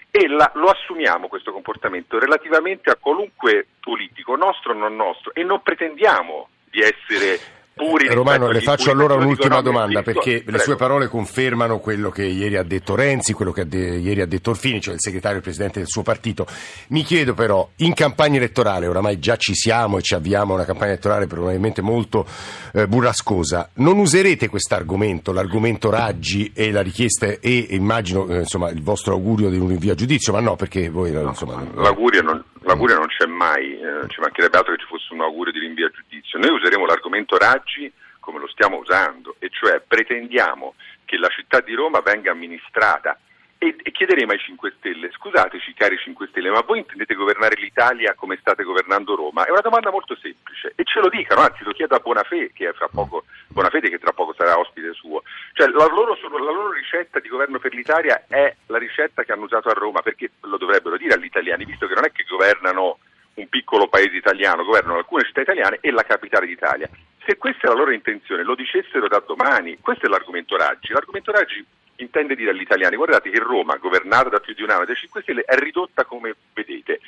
E 0.09 0.27
la, 0.27 0.49
lo 0.55 0.69
assumiamo 0.69 1.27
questo 1.27 1.51
comportamento 1.51 2.17
relativamente 2.17 2.89
a 2.89 2.95
qualunque 2.95 3.67
politico, 3.79 4.35
nostro 4.35 4.73
o 4.73 4.77
non 4.77 4.95
nostro, 4.95 5.33
e 5.33 5.43
non 5.43 5.61
pretendiamo 5.61 6.47
di 6.69 6.81
essere 6.81 7.56
puri. 7.77 8.07
Romano, 8.13 8.49
le 8.49 8.61
faccio 8.61 8.91
allora 8.91 9.13
un'ultima 9.13 9.61
domanda 9.61 10.01
perché 10.01 10.41
Prego. 10.41 10.51
le 10.51 10.59
sue 10.59 10.75
parole 10.75 11.07
confermano 11.07 11.79
quello 11.79 12.09
che 12.09 12.25
ieri 12.25 12.57
ha 12.57 12.63
detto 12.63 12.95
Renzi, 12.95 13.33
quello 13.33 13.51
che 13.51 13.67
de- 13.67 13.97
ieri 13.97 14.21
ha 14.21 14.25
detto 14.25 14.49
Orfini, 14.49 14.81
cioè 14.81 14.95
il 14.95 14.99
segretario 15.01 15.37
e 15.37 15.41
presidente 15.41 15.79
del 15.79 15.87
suo 15.87 16.01
partito. 16.01 16.45
Mi 16.89 17.03
chiedo 17.03 17.33
però, 17.33 17.69
in 17.77 17.93
campagna 17.93 18.37
elettorale, 18.37 18.87
oramai 18.87 19.19
già 19.19 19.37
ci 19.37 19.53
siamo 19.53 19.99
e 19.99 20.01
ci 20.01 20.15
avviamo 20.15 20.53
a 20.53 20.55
una 20.55 20.65
campagna 20.65 20.91
elettorale 20.91 21.27
probabilmente 21.27 21.81
molto 21.81 22.25
eh, 22.73 22.87
burrascosa, 22.87 23.69
non 23.75 23.99
userete 23.99 24.49
questo 24.49 24.75
argomento, 24.75 25.31
l'argomento 25.31 25.89
Raggi 25.89 26.51
e 26.53 26.71
la 26.71 26.81
richiesta 26.81 27.27
e 27.27 27.67
immagino 27.69 28.27
eh, 28.27 28.39
insomma, 28.39 28.69
il 28.69 28.81
vostro 28.81 29.13
augurio 29.13 29.49
di 29.49 29.57
un 29.57 29.67
rinvio 29.67 29.91
a 29.91 29.95
giudizio, 29.95 30.33
ma 30.33 30.39
no, 30.39 30.55
perché 30.55 30.89
voi 30.89 31.11
insomma... 31.11 31.63
L'augurio 31.75 32.21
non, 32.21 32.43
l'augurio 32.63 32.97
non 32.97 33.07
c'è 33.07 33.25
mai, 33.27 33.73
eh, 33.73 34.07
ci 34.07 34.19
mancherebbe 34.19 34.57
altro 34.57 34.73
che 34.73 34.81
ci 34.81 34.87
fosse 34.89 35.13
un 35.13 35.21
augurio 35.21 35.51
di 35.51 35.59
rinvio 35.59 35.85
a 35.85 35.89
giudizio. 35.89 36.06
Noi 36.33 36.51
useremo 36.51 36.85
l'argomento 36.85 37.37
Raggi 37.37 37.91
come 38.19 38.39
lo 38.39 38.47
stiamo 38.47 38.77
usando, 38.77 39.37
e 39.39 39.49
cioè 39.49 39.79
pretendiamo 39.79 40.75
che 41.05 41.17
la 41.17 41.29
città 41.29 41.61
di 41.61 41.73
Roma 41.73 42.01
venga 42.01 42.31
amministrata 42.31 43.17
e, 43.59 43.75
e, 43.81 43.91
chiederemo 43.91 44.31
ai 44.33 44.37
5 44.37 44.73
Stelle, 44.77 45.09
scusateci 45.11 45.73
cari 45.73 45.97
5 45.97 46.27
Stelle, 46.27 46.51
ma 46.51 46.61
voi 46.61 46.79
intendete 46.79 47.15
governare 47.15 47.55
l'Italia 47.59 48.13
come 48.13 48.37
state 48.39 48.63
governando 48.63 49.15
Roma? 49.15 49.45
È 49.45 49.49
una 49.49 49.61
domanda 49.61 49.89
molto 49.89 50.15
semplice 50.15 50.73
e 50.75 50.83
ce 50.83 50.99
lo 50.99 51.09
dicano, 51.09 51.41
anzi 51.41 51.63
lo 51.63 51.71
chiedo 51.71 51.95
a 51.95 51.99
Bonafede 51.99 52.51
che, 52.53 52.71
che 52.71 53.97
tra 53.99 54.11
poco 54.13 54.33
sarà 54.37 54.59
ospite 54.59 54.93
suo. 54.93 55.23
Cioè 55.53 55.67
la 55.69 55.87
loro, 55.87 56.15
la 56.21 56.51
loro 56.51 56.71
ricetta 56.71 57.19
di 57.19 57.29
governo 57.29 57.57
per 57.57 57.73
l'Italia 57.73 58.25
è 58.27 58.53
la 58.67 58.77
ricetta 58.77 59.23
che 59.23 59.31
hanno 59.31 59.45
usato 59.45 59.69
a 59.69 59.73
Roma, 59.73 60.01
perché 60.01 60.31
lo 60.41 60.57
dovrebbero 60.57 60.97
dire 60.97 61.15
agli 61.15 61.25
italiani, 61.25 61.65
visto 61.65 61.87
che 61.87 61.95
non 61.95 62.05
è 62.05 62.11
che 62.11 62.25
governano 62.29 62.99
un 63.37 63.47
piccolo 63.49 63.87
paese 63.87 64.15
italiano, 64.15 64.63
governano 64.63 64.97
alcune 64.97 65.23
città 65.23 65.41
italiane 65.41 65.77
e 65.81 65.91
la 65.91 66.03
capitale 66.03 66.47
d'Italia. 66.47 66.89
Se 67.25 67.37
questa 67.37 67.67
è 67.67 67.69
la 67.69 67.75
loro 67.75 67.91
intenzione, 67.91 68.43
lo 68.43 68.55
dicessero 68.55 69.07
da 69.07 69.23
domani, 69.25 69.77
questo 69.79 70.05
è 70.05 70.09
l'argomento 70.09 70.57
Raggi. 70.57 70.93
L'argomento 70.93 71.31
Raggi 71.31 71.63
intende 71.97 72.35
dire 72.35 72.51
agli 72.51 72.61
italiani 72.61 72.95
guardate 72.95 73.29
che 73.29 73.39
Roma, 73.39 73.77
governata 73.77 74.29
da 74.29 74.39
più 74.39 74.53
di 74.53 74.63
un 74.63 74.69
anno 74.69 74.85
dai 74.85 74.95
5 74.95 75.21
Stelle, 75.21 75.41
è 75.43 75.55
ridotta 75.57 76.05
come 76.05 76.35
vedete. 76.53 76.99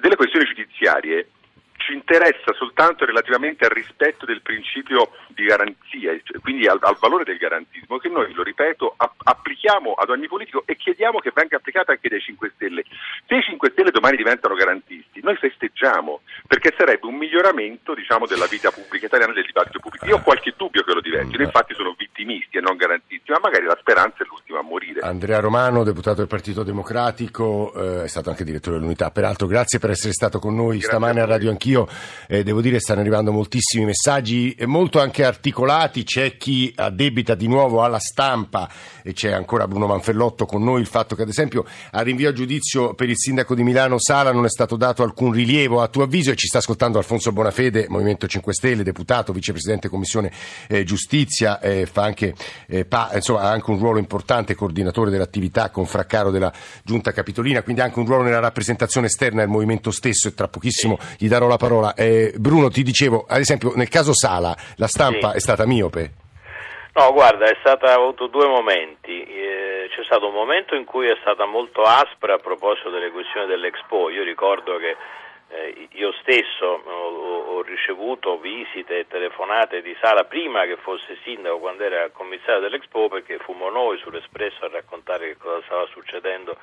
Delle 0.00 0.16
questioni 0.16 0.46
giudiziarie 0.46 1.28
ci 1.86 1.92
interessa 1.92 2.52
soltanto 2.58 3.04
relativamente 3.04 3.64
al 3.64 3.70
rispetto 3.70 4.26
del 4.26 4.42
principio 4.42 5.10
di 5.28 5.44
garanzia, 5.44 6.10
cioè, 6.24 6.40
quindi 6.40 6.66
al, 6.66 6.78
al, 6.82 6.96
valore 6.98 7.22
del 7.22 7.36
garantismo 7.36 7.98
che 7.98 8.08
noi, 8.08 8.32
lo 8.32 8.42
ripeto, 8.42 8.94
app- 8.96 9.20
applichiamo 9.22 9.92
ad 9.92 10.10
ogni 10.10 10.26
politico 10.26 10.64
e 10.66 10.74
chiediamo 10.74 11.20
che 11.20 11.30
venga 11.32 11.56
applicata 11.56 11.92
anche 11.92 12.08
dai 12.08 12.20
5 12.20 12.52
Stelle. 12.56 12.82
Se 13.26 13.36
i 13.36 13.42
5 13.42 13.70
Stelle 13.70 13.90
domani 13.92 14.16
diventano 14.16 14.56
garantisti, 14.56 15.20
noi 15.22 15.36
festeggiamo, 15.36 16.22
perché 16.48 16.74
sarebbe 16.76 17.06
un 17.06 17.14
miglioramento 17.14 17.94
diciamo, 17.94 18.26
della 18.26 18.46
vita 18.46 18.72
pubblica 18.72 19.06
italiana 19.06 19.30
e 19.30 19.36
del 19.36 19.46
dibattito 19.46 19.78
pubblico. 19.78 20.06
Io 20.06 20.16
ho 20.16 20.22
qualche 20.22 20.54
dubbio 20.56 20.82
che 20.82 20.92
lo 20.92 21.00
diventino, 21.00 21.44
infatti 21.44 21.74
sono 21.74 21.94
vittimisti 21.96 22.56
e 22.56 22.60
non 22.60 22.76
garantisti, 22.76 23.30
ma 23.30 23.38
magari 23.40 23.66
la 23.66 23.76
speranza 23.78 24.24
è 24.24 24.26
l'ultima 24.26 24.58
a 24.58 24.62
morire. 24.62 25.00
Andrea 25.00 25.38
Romano, 25.38 25.84
deputato 25.84 26.16
del 26.16 26.26
Partito 26.26 26.64
Democratico, 26.64 27.72
eh, 27.76 28.04
è 28.04 28.08
stato 28.08 28.30
anche 28.30 28.42
direttore 28.42 28.76
dell'Unità. 28.76 29.10
Peraltro, 29.10 29.46
grazie 29.46 29.78
per 29.78 29.90
essere 29.90 30.12
stato 30.12 30.40
con 30.40 30.54
noi 30.56 30.78
Grazie 30.78 30.88
stamane 30.88 31.20
a 31.20 31.24
a 31.24 31.26
voi. 31.26 31.38
Radio. 31.76 31.88
Eh, 32.28 32.42
devo 32.42 32.60
dire, 32.60 32.80
stanno 32.80 33.00
arrivando 33.00 33.30
moltissimi 33.30 33.84
messaggi, 33.84 34.52
eh, 34.54 34.66
molto 34.66 34.98
anche 35.00 35.24
articolati. 35.24 36.02
C'è 36.02 36.36
chi 36.36 36.72
addebita 36.74 37.34
di 37.34 37.46
nuovo 37.46 37.82
alla 37.82 37.98
stampa, 37.98 38.68
e 39.02 39.12
c'è 39.12 39.30
ancora 39.30 39.68
Bruno 39.68 39.86
Manfellotto 39.86 40.46
con 40.46 40.64
noi, 40.64 40.80
il 40.80 40.86
fatto 40.86 41.14
che, 41.14 41.22
ad 41.22 41.28
esempio, 41.28 41.64
al 41.92 42.04
rinvio 42.04 42.28
a 42.30 42.32
giudizio 42.32 42.94
per 42.94 43.08
il 43.08 43.16
sindaco 43.16 43.54
di 43.54 43.62
Milano 43.62 43.98
Sala 43.98 44.32
non 44.32 44.44
è 44.44 44.48
stato 44.48 44.76
dato 44.76 45.02
alcun 45.02 45.32
rilievo 45.32 45.82
a 45.82 45.88
tuo 45.88 46.04
avviso. 46.04 46.30
E 46.30 46.36
ci 46.36 46.46
sta 46.46 46.58
ascoltando 46.58 46.98
Alfonso 46.98 47.30
Bonafede, 47.32 47.86
Movimento 47.88 48.26
5 48.26 48.52
Stelle, 48.52 48.82
deputato, 48.82 49.32
vicepresidente 49.32 49.88
Commissione 49.88 50.32
eh, 50.68 50.84
Giustizia, 50.84 51.60
eh, 51.60 51.86
fa 51.86 52.02
anche, 52.02 52.34
eh, 52.66 52.84
pa- 52.84 53.10
insomma, 53.14 53.42
ha 53.42 53.50
anche 53.50 53.70
un 53.70 53.78
ruolo 53.78 53.98
importante, 53.98 54.54
coordinatore 54.54 55.10
dell'attività 55.10 55.70
con 55.70 55.86
Fraccaro 55.86 56.30
della 56.30 56.52
Giunta 56.82 57.12
Capitolina, 57.12 57.62
quindi 57.62 57.82
anche 57.82 57.98
un 57.98 58.06
ruolo 58.06 58.22
nella 58.24 58.40
rappresentazione 58.40 59.06
esterna 59.06 59.40
del 59.40 59.50
movimento 59.50 59.90
stesso 59.90 60.28
e 60.28 60.34
tra 60.34 60.48
pochissimo 60.48 60.98
gli 61.18 61.28
darò 61.28 61.46
la 61.46 61.56
parola. 61.56 61.65
Eh, 61.96 62.32
Bruno, 62.36 62.68
ti 62.68 62.82
dicevo, 62.82 63.24
ad 63.28 63.38
esempio, 63.40 63.72
nel 63.74 63.88
caso 63.88 64.12
Sala, 64.14 64.54
la 64.76 64.86
stampa 64.86 65.30
Sì. 65.30 65.36
è 65.36 65.40
stata 65.40 65.66
miope. 65.66 66.10
No, 66.94 67.12
guarda, 67.12 67.44
è 67.44 67.56
stata, 67.60 67.90
ha 67.90 67.94
avuto 67.94 68.26
due 68.28 68.46
momenti. 68.46 69.22
Eh, 69.22 69.88
c'è 69.94 70.02
stato 70.04 70.28
un 70.28 70.32
momento 70.34 70.74
in 70.74 70.84
cui 70.84 71.06
è 71.08 71.16
stata 71.20 71.44
molto 71.44 71.82
aspra 71.82 72.34
a 72.34 72.38
proposito 72.38 72.88
delle 72.88 73.10
questioni 73.10 73.46
dell'Expo. 73.46 74.08
Io 74.08 74.22
ricordo 74.24 74.78
che 74.78 74.96
eh, 75.48 75.88
io 75.92 76.12
stesso 76.20 76.82
ho, 76.84 77.56
ho 77.56 77.62
ricevuto 77.62 78.38
visite 78.38 79.00
e 79.00 79.06
telefonate 79.06 79.80
di 79.80 79.96
Sala 80.00 80.24
prima 80.24 80.64
che 80.64 80.76
fosse 80.76 81.18
sindaco, 81.22 81.58
quando 81.58 81.84
era 81.84 82.10
commissario 82.10 82.60
dell'Expo, 82.60 83.08
perché 83.08 83.38
fummo 83.38 83.70
noi 83.70 83.98
sull'Espresso 83.98 84.64
a 84.64 84.68
raccontare 84.68 85.28
che 85.28 85.36
cosa 85.36 85.62
stava 85.64 85.86
succedendo 85.86 86.56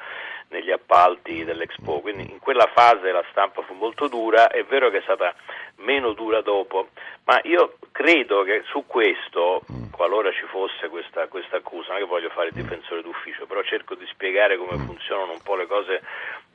negli 0.49 0.71
appalti 0.71 1.43
dell'Expo. 1.43 2.01
Quindi 2.01 2.29
in 2.29 2.39
quella 2.39 2.69
fase 2.73 3.11
la 3.11 3.23
stampa 3.31 3.61
fu 3.61 3.73
molto 3.73 4.07
dura, 4.07 4.49
è 4.49 4.63
vero 4.65 4.89
che 4.89 4.97
è 4.97 5.01
stata 5.01 5.33
meno 5.77 6.13
dura 6.13 6.41
dopo, 6.41 6.89
ma 7.25 7.39
io 7.43 7.77
credo 7.91 8.43
che 8.43 8.63
su 8.65 8.85
questo, 8.85 9.61
qualora 9.91 10.31
ci 10.31 10.45
fosse 10.47 10.89
questa, 10.89 11.27
questa 11.27 11.57
accusa, 11.57 11.89
non 11.89 11.97
è 11.97 11.99
che 12.01 12.07
voglio 12.07 12.29
fare 12.29 12.47
il 12.47 12.53
difensore 12.53 13.01
d'ufficio, 13.01 13.45
però 13.45 13.63
cerco 13.63 13.95
di 13.95 14.05
spiegare 14.07 14.57
come 14.57 14.77
funzionano 14.77 15.31
un 15.31 15.41
po' 15.41 15.55
le 15.55 15.67
cose 15.67 16.01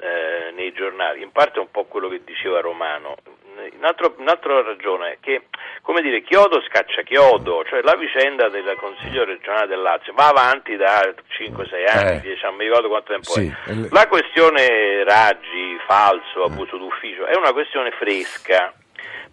eh, 0.00 0.52
nei 0.52 0.73
giornali, 0.73 1.23
in 1.23 1.33
parte 1.33 1.59
un 1.59 1.71
po' 1.71 1.85
quello 1.85 2.09
che 2.09 2.23
diceva 2.25 2.61
Romano. 2.61 3.17
Un 3.25 3.85
Un'altra 4.19 4.62
ragione 4.62 5.12
è 5.12 5.17
che, 5.21 5.47
come 5.83 6.00
dire, 6.00 6.23
chiodo 6.23 6.62
scaccia 6.62 7.02
chiodo, 7.02 7.64
cioè 7.64 7.83
la 7.83 7.97
vicenda 7.97 8.49
del 8.49 8.76
Consiglio 8.78 9.25
regionale 9.25 9.67
del 9.67 9.81
Lazio 9.81 10.12
va 10.12 10.28
avanti 10.28 10.76
da 10.76 11.00
5-6 11.37 11.88
anni, 11.88 12.17
Eh. 12.17 12.21
10 12.21 12.45
anni, 12.45 12.57
mi 12.57 12.64
ricordo 12.64 12.88
quanto 12.88 13.12
tempo 13.12 13.33
Sì, 13.33 13.47
è. 13.49 13.73
La 13.90 14.07
questione 14.07 15.02
Raggi, 15.02 15.76
falso, 15.87 16.45
abuso 16.45 16.76
d'ufficio, 16.76 17.26
è 17.26 17.37
una 17.37 17.52
questione 17.52 17.90
fresca. 17.93 18.73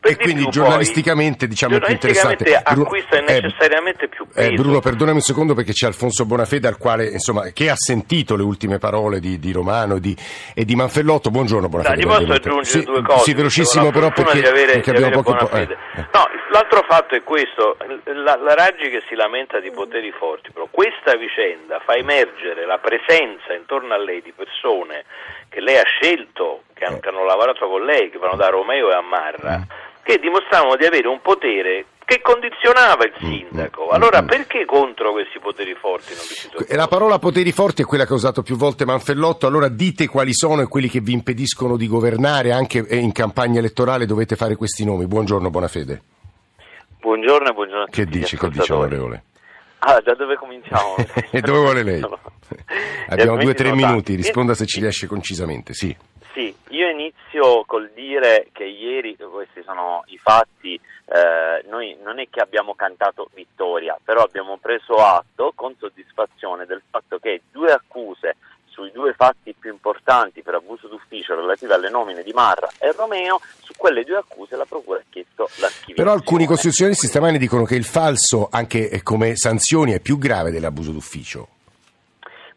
E 0.05 0.09
di 0.09 0.15
quindi 0.17 0.43
più 0.43 0.51
giornalisticamente, 0.51 1.47
poi, 1.47 1.47
diciamo, 1.47 1.77
è 1.77 1.79
più 1.79 1.97
giornalisticamente 1.97 2.43
interessante. 2.43 2.73
Bruno- 2.73 2.85
acquista 2.85 3.17
eh, 3.17 3.41
necessariamente 3.41 4.07
più 4.07 4.27
peso. 4.27 4.51
Eh, 4.51 4.53
Bruno, 4.53 4.79
perdonami 4.79 5.15
un 5.15 5.23
secondo 5.23 5.55
perché 5.55 5.71
c'è 5.71 5.87
Alfonso 5.87 6.25
Bonafede 6.25 6.67
al 6.67 6.77
quale, 6.77 7.07
insomma, 7.07 7.49
che 7.49 7.69
ha 7.71 7.75
sentito 7.75 8.35
le 8.35 8.43
ultime 8.43 8.77
parole 8.77 9.19
di, 9.19 9.39
di 9.39 9.51
Romano 9.51 9.95
e 9.95 9.99
di, 10.01 10.15
e 10.53 10.63
di 10.63 10.75
Manfellotto. 10.75 11.31
Buongiorno 11.31 11.69
Bonafede. 11.69 11.95
Dai, 11.95 12.03
ti 12.03 12.25
posso 12.25 12.33
aggiungere 12.33 12.65
sì, 12.65 12.83
due 12.83 13.01
cose? 13.01 13.23
Sì, 13.23 13.33
velocissimo 13.33 13.89
però 13.89 14.11
perché, 14.11 14.47
avere, 14.47 14.73
perché 14.73 14.89
abbiamo 14.91 15.23
poco 15.23 15.49
eh, 15.49 15.61
eh. 15.61 15.67
No, 16.13 16.27
l'altro 16.51 16.83
fatto 16.87 17.15
è 17.15 17.23
questo, 17.23 17.77
la, 18.03 18.37
la 18.37 18.53
Raggi 18.53 18.89
che 18.91 19.01
si 19.09 19.15
lamenta 19.15 19.59
di 19.59 19.71
poteri 19.71 20.11
forti, 20.11 20.51
però 20.51 20.67
questa 20.69 21.15
vicenda 21.15 21.81
fa 21.83 21.95
emergere 21.95 22.67
la 22.67 22.77
presenza 22.77 23.53
intorno 23.53 23.95
a 23.95 23.97
lei 23.97 24.21
di 24.21 24.33
persone 24.35 25.05
che 25.49 25.61
lei 25.61 25.77
ha 25.77 25.85
scelto, 25.85 26.61
che 26.75 26.83
hanno, 26.85 26.99
che 26.99 27.07
hanno 27.09 27.23
lavorato 27.25 27.67
con 27.67 27.83
lei, 27.85 28.11
che 28.11 28.17
vanno 28.19 28.35
da 28.35 28.49
Romeo 28.49 28.91
e 28.91 28.93
a 28.93 29.01
Marra, 29.01 29.57
Mm. 29.59 29.61
che 30.03 30.19
dimostravano 30.19 30.75
di 30.75 30.85
avere 30.85 31.07
un 31.07 31.21
potere 31.21 31.85
che 32.05 32.21
condizionava 32.21 33.05
il 33.05 33.13
sindaco. 33.17 33.89
Allora 33.89 34.21
perché 34.21 34.65
contro 34.65 35.11
questi 35.11 35.39
poteri 35.39 35.73
forti 35.73 36.13
non 36.13 36.21
vi 36.27 36.35
si 36.35 36.49
E 36.69 36.73
Eh, 36.73 36.75
la 36.75 36.87
parola 36.87 37.17
poteri 37.17 37.51
forti 37.51 37.81
è 37.81 37.85
quella 37.85 38.05
che 38.05 38.11
ha 38.11 38.15
usato 38.15 38.43
più 38.43 38.55
volte 38.57 38.85
Manfellotto, 38.85 39.47
allora 39.47 39.69
dite 39.69 40.07
quali 40.07 40.33
sono 40.35 40.61
e 40.61 40.67
quelli 40.67 40.87
che 40.89 40.99
vi 40.99 41.13
impediscono 41.13 41.77
di 41.77 41.87
governare, 41.87 42.51
anche 42.51 42.85
in 42.89 43.11
campagna 43.11 43.57
elettorale 43.57 44.05
dovete 44.05 44.35
fare 44.35 44.55
questi 44.55 44.85
nomi. 44.85 45.07
Buongiorno 45.07 45.49
Bonafede. 45.49 46.01
Buongiorno 46.99 47.49
e 47.49 47.53
buongiorno 47.53 47.83
a 47.83 47.85
tutti 47.85 48.03
Che 48.03 48.05
dici, 48.05 48.37
che 48.37 48.49
dice 48.49 48.73
onorevole? 48.73 49.23
Ah, 49.79 49.99
da 50.01 50.13
dove 50.15 50.35
cominciamo? 50.35 50.95
E 51.31 51.41
dove 51.41 51.59
vuole 51.59 51.83
lei? 51.83 52.01
Abbiamo 53.09 53.37
Gli 53.37 53.41
due 53.43 53.51
o 53.51 53.55
tre 53.55 53.71
minuti, 53.71 53.93
tanti. 53.93 54.15
risponda 54.15 54.53
se 54.53 54.65
ci 54.65 54.79
riesce 54.79 55.07
concisamente, 55.07 55.73
sì. 55.73 55.95
Sì, 56.33 56.53
io 56.69 56.89
inizio 56.89 57.63
col 57.65 57.89
dire 57.93 58.49
che 58.51 58.65
ieri, 58.65 59.15
questi 59.15 59.63
sono 59.63 60.03
i 60.07 60.17
fatti, 60.17 60.73
eh, 60.73 61.65
noi 61.69 61.97
non 62.03 62.19
è 62.19 62.27
che 62.29 62.41
abbiamo 62.41 62.75
cantato 62.75 63.29
vittoria, 63.33 63.97
però 64.03 64.21
abbiamo 64.23 64.57
preso 64.57 64.95
atto 64.95 65.53
con 65.55 65.75
soddisfazione 65.77 66.65
del 66.65 66.81
fatto 66.89 67.19
che 67.19 67.43
due 67.51 67.71
accuse 67.71 68.35
sui 68.75 68.91
due 68.91 69.13
fatti 69.13 69.55
più 69.57 69.71
importanti 69.71 70.41
per 70.41 70.55
abuso 70.55 70.87
d'ufficio 70.89 71.33
relative 71.33 71.73
alle 71.73 71.89
nomine 71.89 72.23
di 72.23 72.33
Marra 72.33 72.67
e 72.77 72.91
Romeo, 72.91 73.39
su 73.63 73.71
quelle 73.77 74.03
due 74.03 74.17
accuse 74.17 74.57
la 74.57 74.65
Procura 74.65 74.99
ha 74.99 75.03
chiesto 75.09 75.43
l'archiviazione. 75.55 75.95
Però 75.95 76.11
alcuni 76.11 76.45
costituzionalisti 76.45 77.07
stamani 77.07 77.37
dicono 77.37 77.63
che 77.63 77.75
il 77.75 77.85
falso, 77.85 78.49
anche 78.51 79.01
come 79.01 79.37
sanzioni, 79.37 79.93
è 79.93 80.01
più 80.01 80.17
grave 80.17 80.51
dell'abuso 80.51 80.91
d'ufficio. 80.91 81.47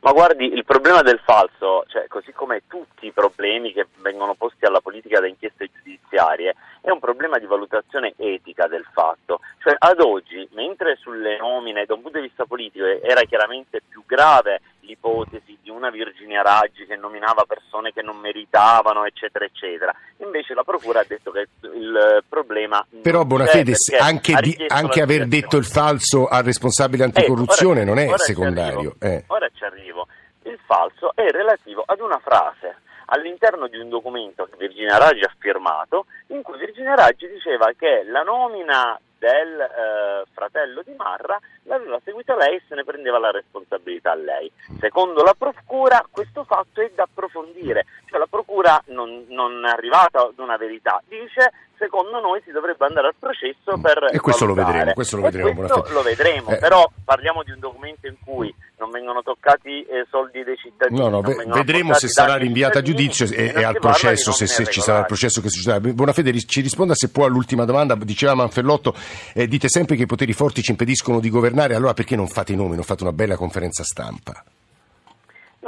Ma 0.00 0.12
guardi, 0.12 0.52
il 0.52 0.64
problema 0.64 1.02
del 1.02 1.20
falso, 1.24 1.85
cioè, 1.88 2.07
così 2.07 2.33
come 2.33 2.62
tutti 2.68 3.07
i 3.07 3.12
problemi 3.12 3.72
che 3.72 3.87
vengono 3.96 4.35
posti 4.35 4.64
alla 4.64 4.81
politica 4.81 5.18
da 5.18 5.26
inchieste 5.26 5.70
giudiziarie, 5.74 6.54
è 6.81 6.90
un 6.90 7.00
problema 7.00 7.38
di 7.38 7.46
valutazione 7.46 8.14
etica 8.16 8.68
del 8.68 8.87
fatto. 8.92 9.40
Cioè, 9.59 9.74
ad 9.76 10.00
oggi, 10.00 10.48
mentre 10.52 10.96
sulle 10.96 11.37
nomine, 11.38 11.85
da 11.85 11.94
un 11.94 12.02
punto 12.02 12.18
di 12.18 12.28
vista 12.28 12.44
politico, 12.44 12.85
era 12.87 13.22
chiaramente 13.22 13.83
più 13.87 14.04
grave 14.07 14.61
l'ipotesi 14.88 15.59
di 15.62 15.68
una 15.68 15.90
Virginia 15.90 16.40
Raggi 16.40 16.87
che 16.87 16.96
nominava 16.96 17.44
persone 17.46 17.92
che 17.92 18.01
non 18.01 18.16
meritavano, 18.16 19.05
eccetera, 19.05 19.44
eccetera, 19.44 19.94
invece 20.18 20.55
la 20.55 20.64
Procura 20.64 21.01
ha 21.01 21.05
detto 21.07 21.31
che 21.31 21.46
il 21.61 22.24
problema... 22.27 22.85
Però 23.03 23.22
Bonafede, 23.24 23.74
anche, 24.01 24.35
di- 24.40 24.64
anche 24.68 25.03
aver 25.03 25.27
detto 25.27 25.59
il 25.59 25.66
falso 25.66 26.27
al 26.27 26.42
responsabile 26.42 27.05
anticorruzione 27.05 27.83
Ecco, 27.83 27.90
ora- 27.92 28.01
non 28.01 28.05
è 28.05 28.09
ora 28.09 28.16
ci 28.16 28.24
secondario. 28.24 28.79
arrivo. 28.79 28.94
eh. 29.01 29.24
Ora 29.27 29.48
ci 29.53 29.64
arrivo. 29.64 30.07
Il 30.44 30.59
falso 30.64 31.12
è 31.14 31.29
relativo 31.31 31.83
ad 31.85 32.01
una 32.01 32.18
frase 32.18 32.77
all'interno 33.11 33.68
di 33.68 33.77
un 33.79 33.88
documento 33.90 34.44
che 34.51 34.57
Virginia 34.59 34.96
Raggi 34.98 35.20
ha 35.24 35.33
firmato, 35.38 36.07
in 36.29 36.42
cui 36.42 36.59
Virginia 36.59 36.94
Raggi 36.94 37.29
diceva 37.29 37.70
che 37.77 38.05
la 38.07 38.22
nomina 38.22 38.98
del 39.18 39.61
eh, 39.61 40.24
fratello 40.33 40.83
di 40.83 40.94
Marra 40.96 41.38
l'aveva 41.64 42.00
seguita 42.04 42.37
lei 42.37 42.57
e 42.57 42.62
se 42.68 42.74
ne 42.74 42.85
prendeva 42.85 43.18
la 43.18 43.31
responsabilità 43.31 44.14
lei. 44.14 44.50
Secondo 44.78 45.22
la 45.22 45.35
Procura 45.37 46.07
questo 46.11 46.44
fatto 46.44 46.81
è 46.81 46.90
da 46.94 47.04
approfondire, 47.04 47.87
cioè 48.07 48.18
la 48.18 48.26
Procura 48.26 48.83
non, 48.87 49.26
non 49.28 49.64
è 49.66 49.70
arrivata 49.70 50.22
ad 50.22 50.38
una 50.38 50.57
verità, 50.57 51.02
dice 51.07 51.52
secondo 51.79 52.21
noi 52.21 52.41
si 52.45 52.51
dovrebbe 52.51 52.85
andare 52.87 53.09
al 53.09 53.14
processo 53.19 53.79
per 53.81 54.11
E 54.12 54.19
questo 54.21 54.45
lo 54.45 54.53
valutare. 54.55 54.77
vedremo, 54.79 54.95
questo 54.95 55.17
lo 55.17 55.23
vedremo, 55.23 55.55
questo 55.55 55.85
lo 55.93 56.03
vedremo, 56.03 56.51
Eh. 56.51 56.57
però 56.59 56.91
parliamo 57.05 57.43
di 57.43 57.51
un 57.53 57.59
documento 57.61 58.07
in 58.07 58.17
cui 58.25 58.55
non 58.79 58.91
vengono 58.91 59.23
toccati 59.23 59.83
eh, 59.83 60.07
soldi 60.11 60.45
dei 60.45 60.57
cittadini. 60.57 60.99
No, 61.01 61.09
no, 61.09 61.21
ve- 61.21 61.45
vedremo 61.47 61.95
se 61.95 62.09
sarà 62.09 62.37
rinviata 62.37 62.79
a 62.79 62.83
giudizio 62.83 63.27
e, 63.27 63.53
e 63.57 63.62
al 63.64 63.79
processo, 63.79 64.33
se, 64.33 64.47
se 64.47 64.67
ci 64.67 64.81
sarà 64.81 65.01
il 65.01 65.07
processo 65.07 65.41
che 65.41 65.49
succederà. 65.49 65.81
Bonafede 65.93 66.31
ri- 66.31 66.47
ci 66.47 66.61
risponda 66.61 66.95
se 66.95 67.11
può 67.11 67.25
all'ultima 67.25 67.64
domanda, 67.64 67.95
diceva 67.97 68.35
Manfellotto, 68.35 68.95
eh, 69.35 69.49
dite 69.49 69.69
sempre 69.69 69.97
che 69.97 70.03
i 70.03 70.07
poteri 70.07 70.33
forti 70.33 70.62
ci 70.62 70.71
impediscono 70.71 71.19
di 71.21 71.31
governare, 71.31 71.75
allora 71.75 71.95
perché 71.95 72.14
non 72.17 72.29
fate 72.29 72.53
i 72.53 72.57
nomi, 72.57 72.75
non 72.77 72.85
fate 72.85 73.03
una 73.03 73.12
bella 73.12 73.37
conferenza 73.37 73.83
stampa? 73.83 74.45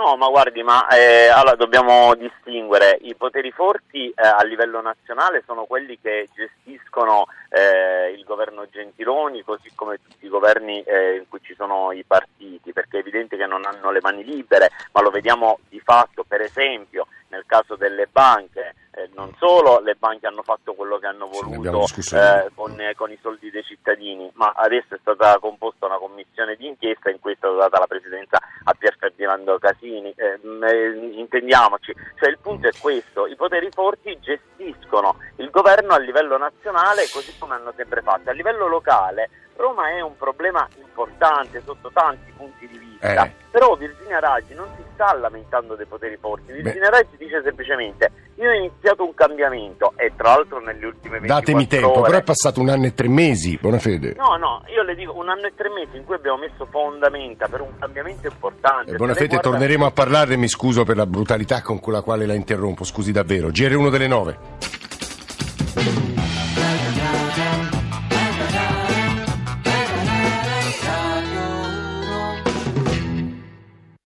No, 0.03 0.17
ma 0.17 0.29
guardi, 0.29 0.63
ma 0.63 0.89
eh, 0.89 1.29
allora 1.29 1.57
dobbiamo 1.57 2.15
distinguere. 2.15 2.97
I 3.03 3.15
poteri 3.17 3.51
forti 3.51 4.09
eh, 4.09 4.27
a 4.27 4.43
livello 4.45 4.81
nazionale 4.81 5.43
sono 5.45 5.65
quelli 5.65 5.99
che 6.01 6.27
gestiscono 6.35 7.27
eh, 7.51 8.11
il 8.17 8.25
governo 8.25 8.67
Gentiloni, 8.67 9.43
così 9.43 9.71
come 9.75 9.99
tutti 10.03 10.25
i 10.25 10.31
governi 10.31 10.81
eh, 10.85 11.17
in 11.17 11.29
cui 11.29 11.41
ci 11.43 11.55
sono 11.55 11.93
i 11.93 12.03
partiti, 12.03 12.73
perché 12.73 12.97
è 12.97 13.01
evidente 13.01 13.37
che 13.37 13.45
non 13.45 13.67
hanno 13.67 13.91
le 13.91 14.01
mani 14.01 14.25
libere, 14.25 14.71
ma 14.93 15.03
lo 15.03 15.11
vediamo 15.11 15.59
di 15.69 15.81
fatto, 15.81 16.25
per 16.27 16.41
esempio, 16.41 17.07
nel 17.31 17.45
caso 17.47 17.77
delle 17.77 18.07
banche, 18.07 18.75
eh, 18.93 19.09
non 19.15 19.33
solo 19.39 19.81
le 19.81 19.95
banche 19.95 20.27
hanno 20.27 20.43
fatto 20.43 20.75
quello 20.75 20.99
che 20.99 21.07
hanno 21.07 21.29
voluto 21.29 21.87
eh, 22.13 22.51
con, 22.55 22.81
eh, 22.81 22.95
con 22.95 23.11
i 23.11 23.19
soldi 23.23 23.51
dei 23.51 23.63
cittadini, 23.63 24.31
ma 24.35 24.53
adesso 24.55 24.95
è 24.95 24.99
stata 25.01 25.39
composta 25.39 25.87
una 25.87 25.99
commissione 25.99 26.57
di 26.57 26.67
inchiesta 26.67 27.11
in 27.11 27.21
cui 27.21 27.33
è 27.33 27.37
stata 27.37 27.55
data 27.55 27.79
la 27.79 27.87
presidenza 27.87 28.39
a 28.65 28.75
Pier 28.75 28.97
Ferdinando 28.99 29.59
Casini. 29.59 30.13
Eh, 30.17 30.39
mh, 30.43 30.65
eh, 30.65 31.11
intendiamoci, 31.19 31.95
cioè 32.19 32.29
il 32.29 32.39
punto 32.39 32.69
è 32.69 32.73
questo, 32.79 33.27
i 33.27 33.37
poteri 33.37 33.71
forti 33.71 34.19
gestiscono 34.21 35.17
il 35.37 35.51
governo 35.51 35.95
a 35.95 35.99
livello 35.99 36.37
nazionale 36.37 37.09
così 37.13 37.37
come 37.39 37.55
hanno 37.55 37.73
sempre 37.77 38.03
fatto. 38.03 38.31
A 38.31 38.33
livello 38.33 38.67
locale 38.67 39.31
Roma 39.61 39.91
è 39.91 40.01
un 40.01 40.17
problema 40.17 40.67
importante 40.81 41.61
sotto 41.65 41.91
tanti 41.93 42.33
punti 42.37 42.67
di 42.67 42.79
vista, 42.79 43.25
Eh. 43.27 43.33
però 43.51 43.77
Virginia 43.77 44.19
Raggi 44.19 44.55
non 44.55 44.67
si 44.77 44.83
sta 44.95 45.15
lamentando 45.17 45.75
dei 45.75 45.87
poteri 45.87 46.17
forti, 46.19 46.53
Virginia 46.53 46.89
Raggi 46.89 47.17
dice 47.19 47.43
semplicemente 47.43 48.11
io 48.37 48.49
ho 48.51 48.55
iniziato 48.55 49.05
un 49.05 49.13
cambiamento 49.15 49.93
e 49.97 50.13
tra 50.17 50.35
l'altro 50.35 50.61
nelle 50.61 50.87
ultime 50.87 51.21
24 51.21 51.29
Datemi 51.29 51.67
tempo, 51.67 51.99
ore 51.99 52.07
però 52.09 52.19
è 52.19 52.23
passato 52.23 52.61
un 52.61 52.69
anno 52.71 52.87
e 52.87 52.95
tre 52.95 53.09
mesi, 53.09 53.59
buona 53.61 53.79
fede. 53.79 54.15
No, 54.17 54.37
no, 54.37 54.63
io 54.75 54.83
le 54.83 54.95
dico 54.95 55.15
un 55.15 55.29
anno 55.29 55.47
e 55.47 55.53
tre 55.55 55.69
mesi 55.69 55.97
in 55.97 56.05
cui 56.05 56.15
abbiamo 56.15 56.39
messo 56.39 56.67
fondamenta 56.71 57.49
per 57.49 57.61
un 57.61 57.79
cambiamento 57.79 58.27
importante. 58.27 58.93
Eh, 58.93 58.97
buona 58.97 59.13
fede, 59.15 59.29
guarda- 59.29 59.51
torneremo 59.51 59.85
a 59.85 59.91
parlarne, 59.91 60.37
mi 60.37 60.49
scuso 60.49 60.85
per 60.85 60.97
la 60.97 61.07
brutalità 61.07 61.61
con 61.63 61.81
la 61.87 62.01
quale 62.03 62.25
la 62.25 62.35
interrompo, 62.35 62.85
scusi 62.85 63.13
davvero. 63.13 63.49
GR1 63.49 63.91
delle 63.91 64.07
9. 64.07 64.39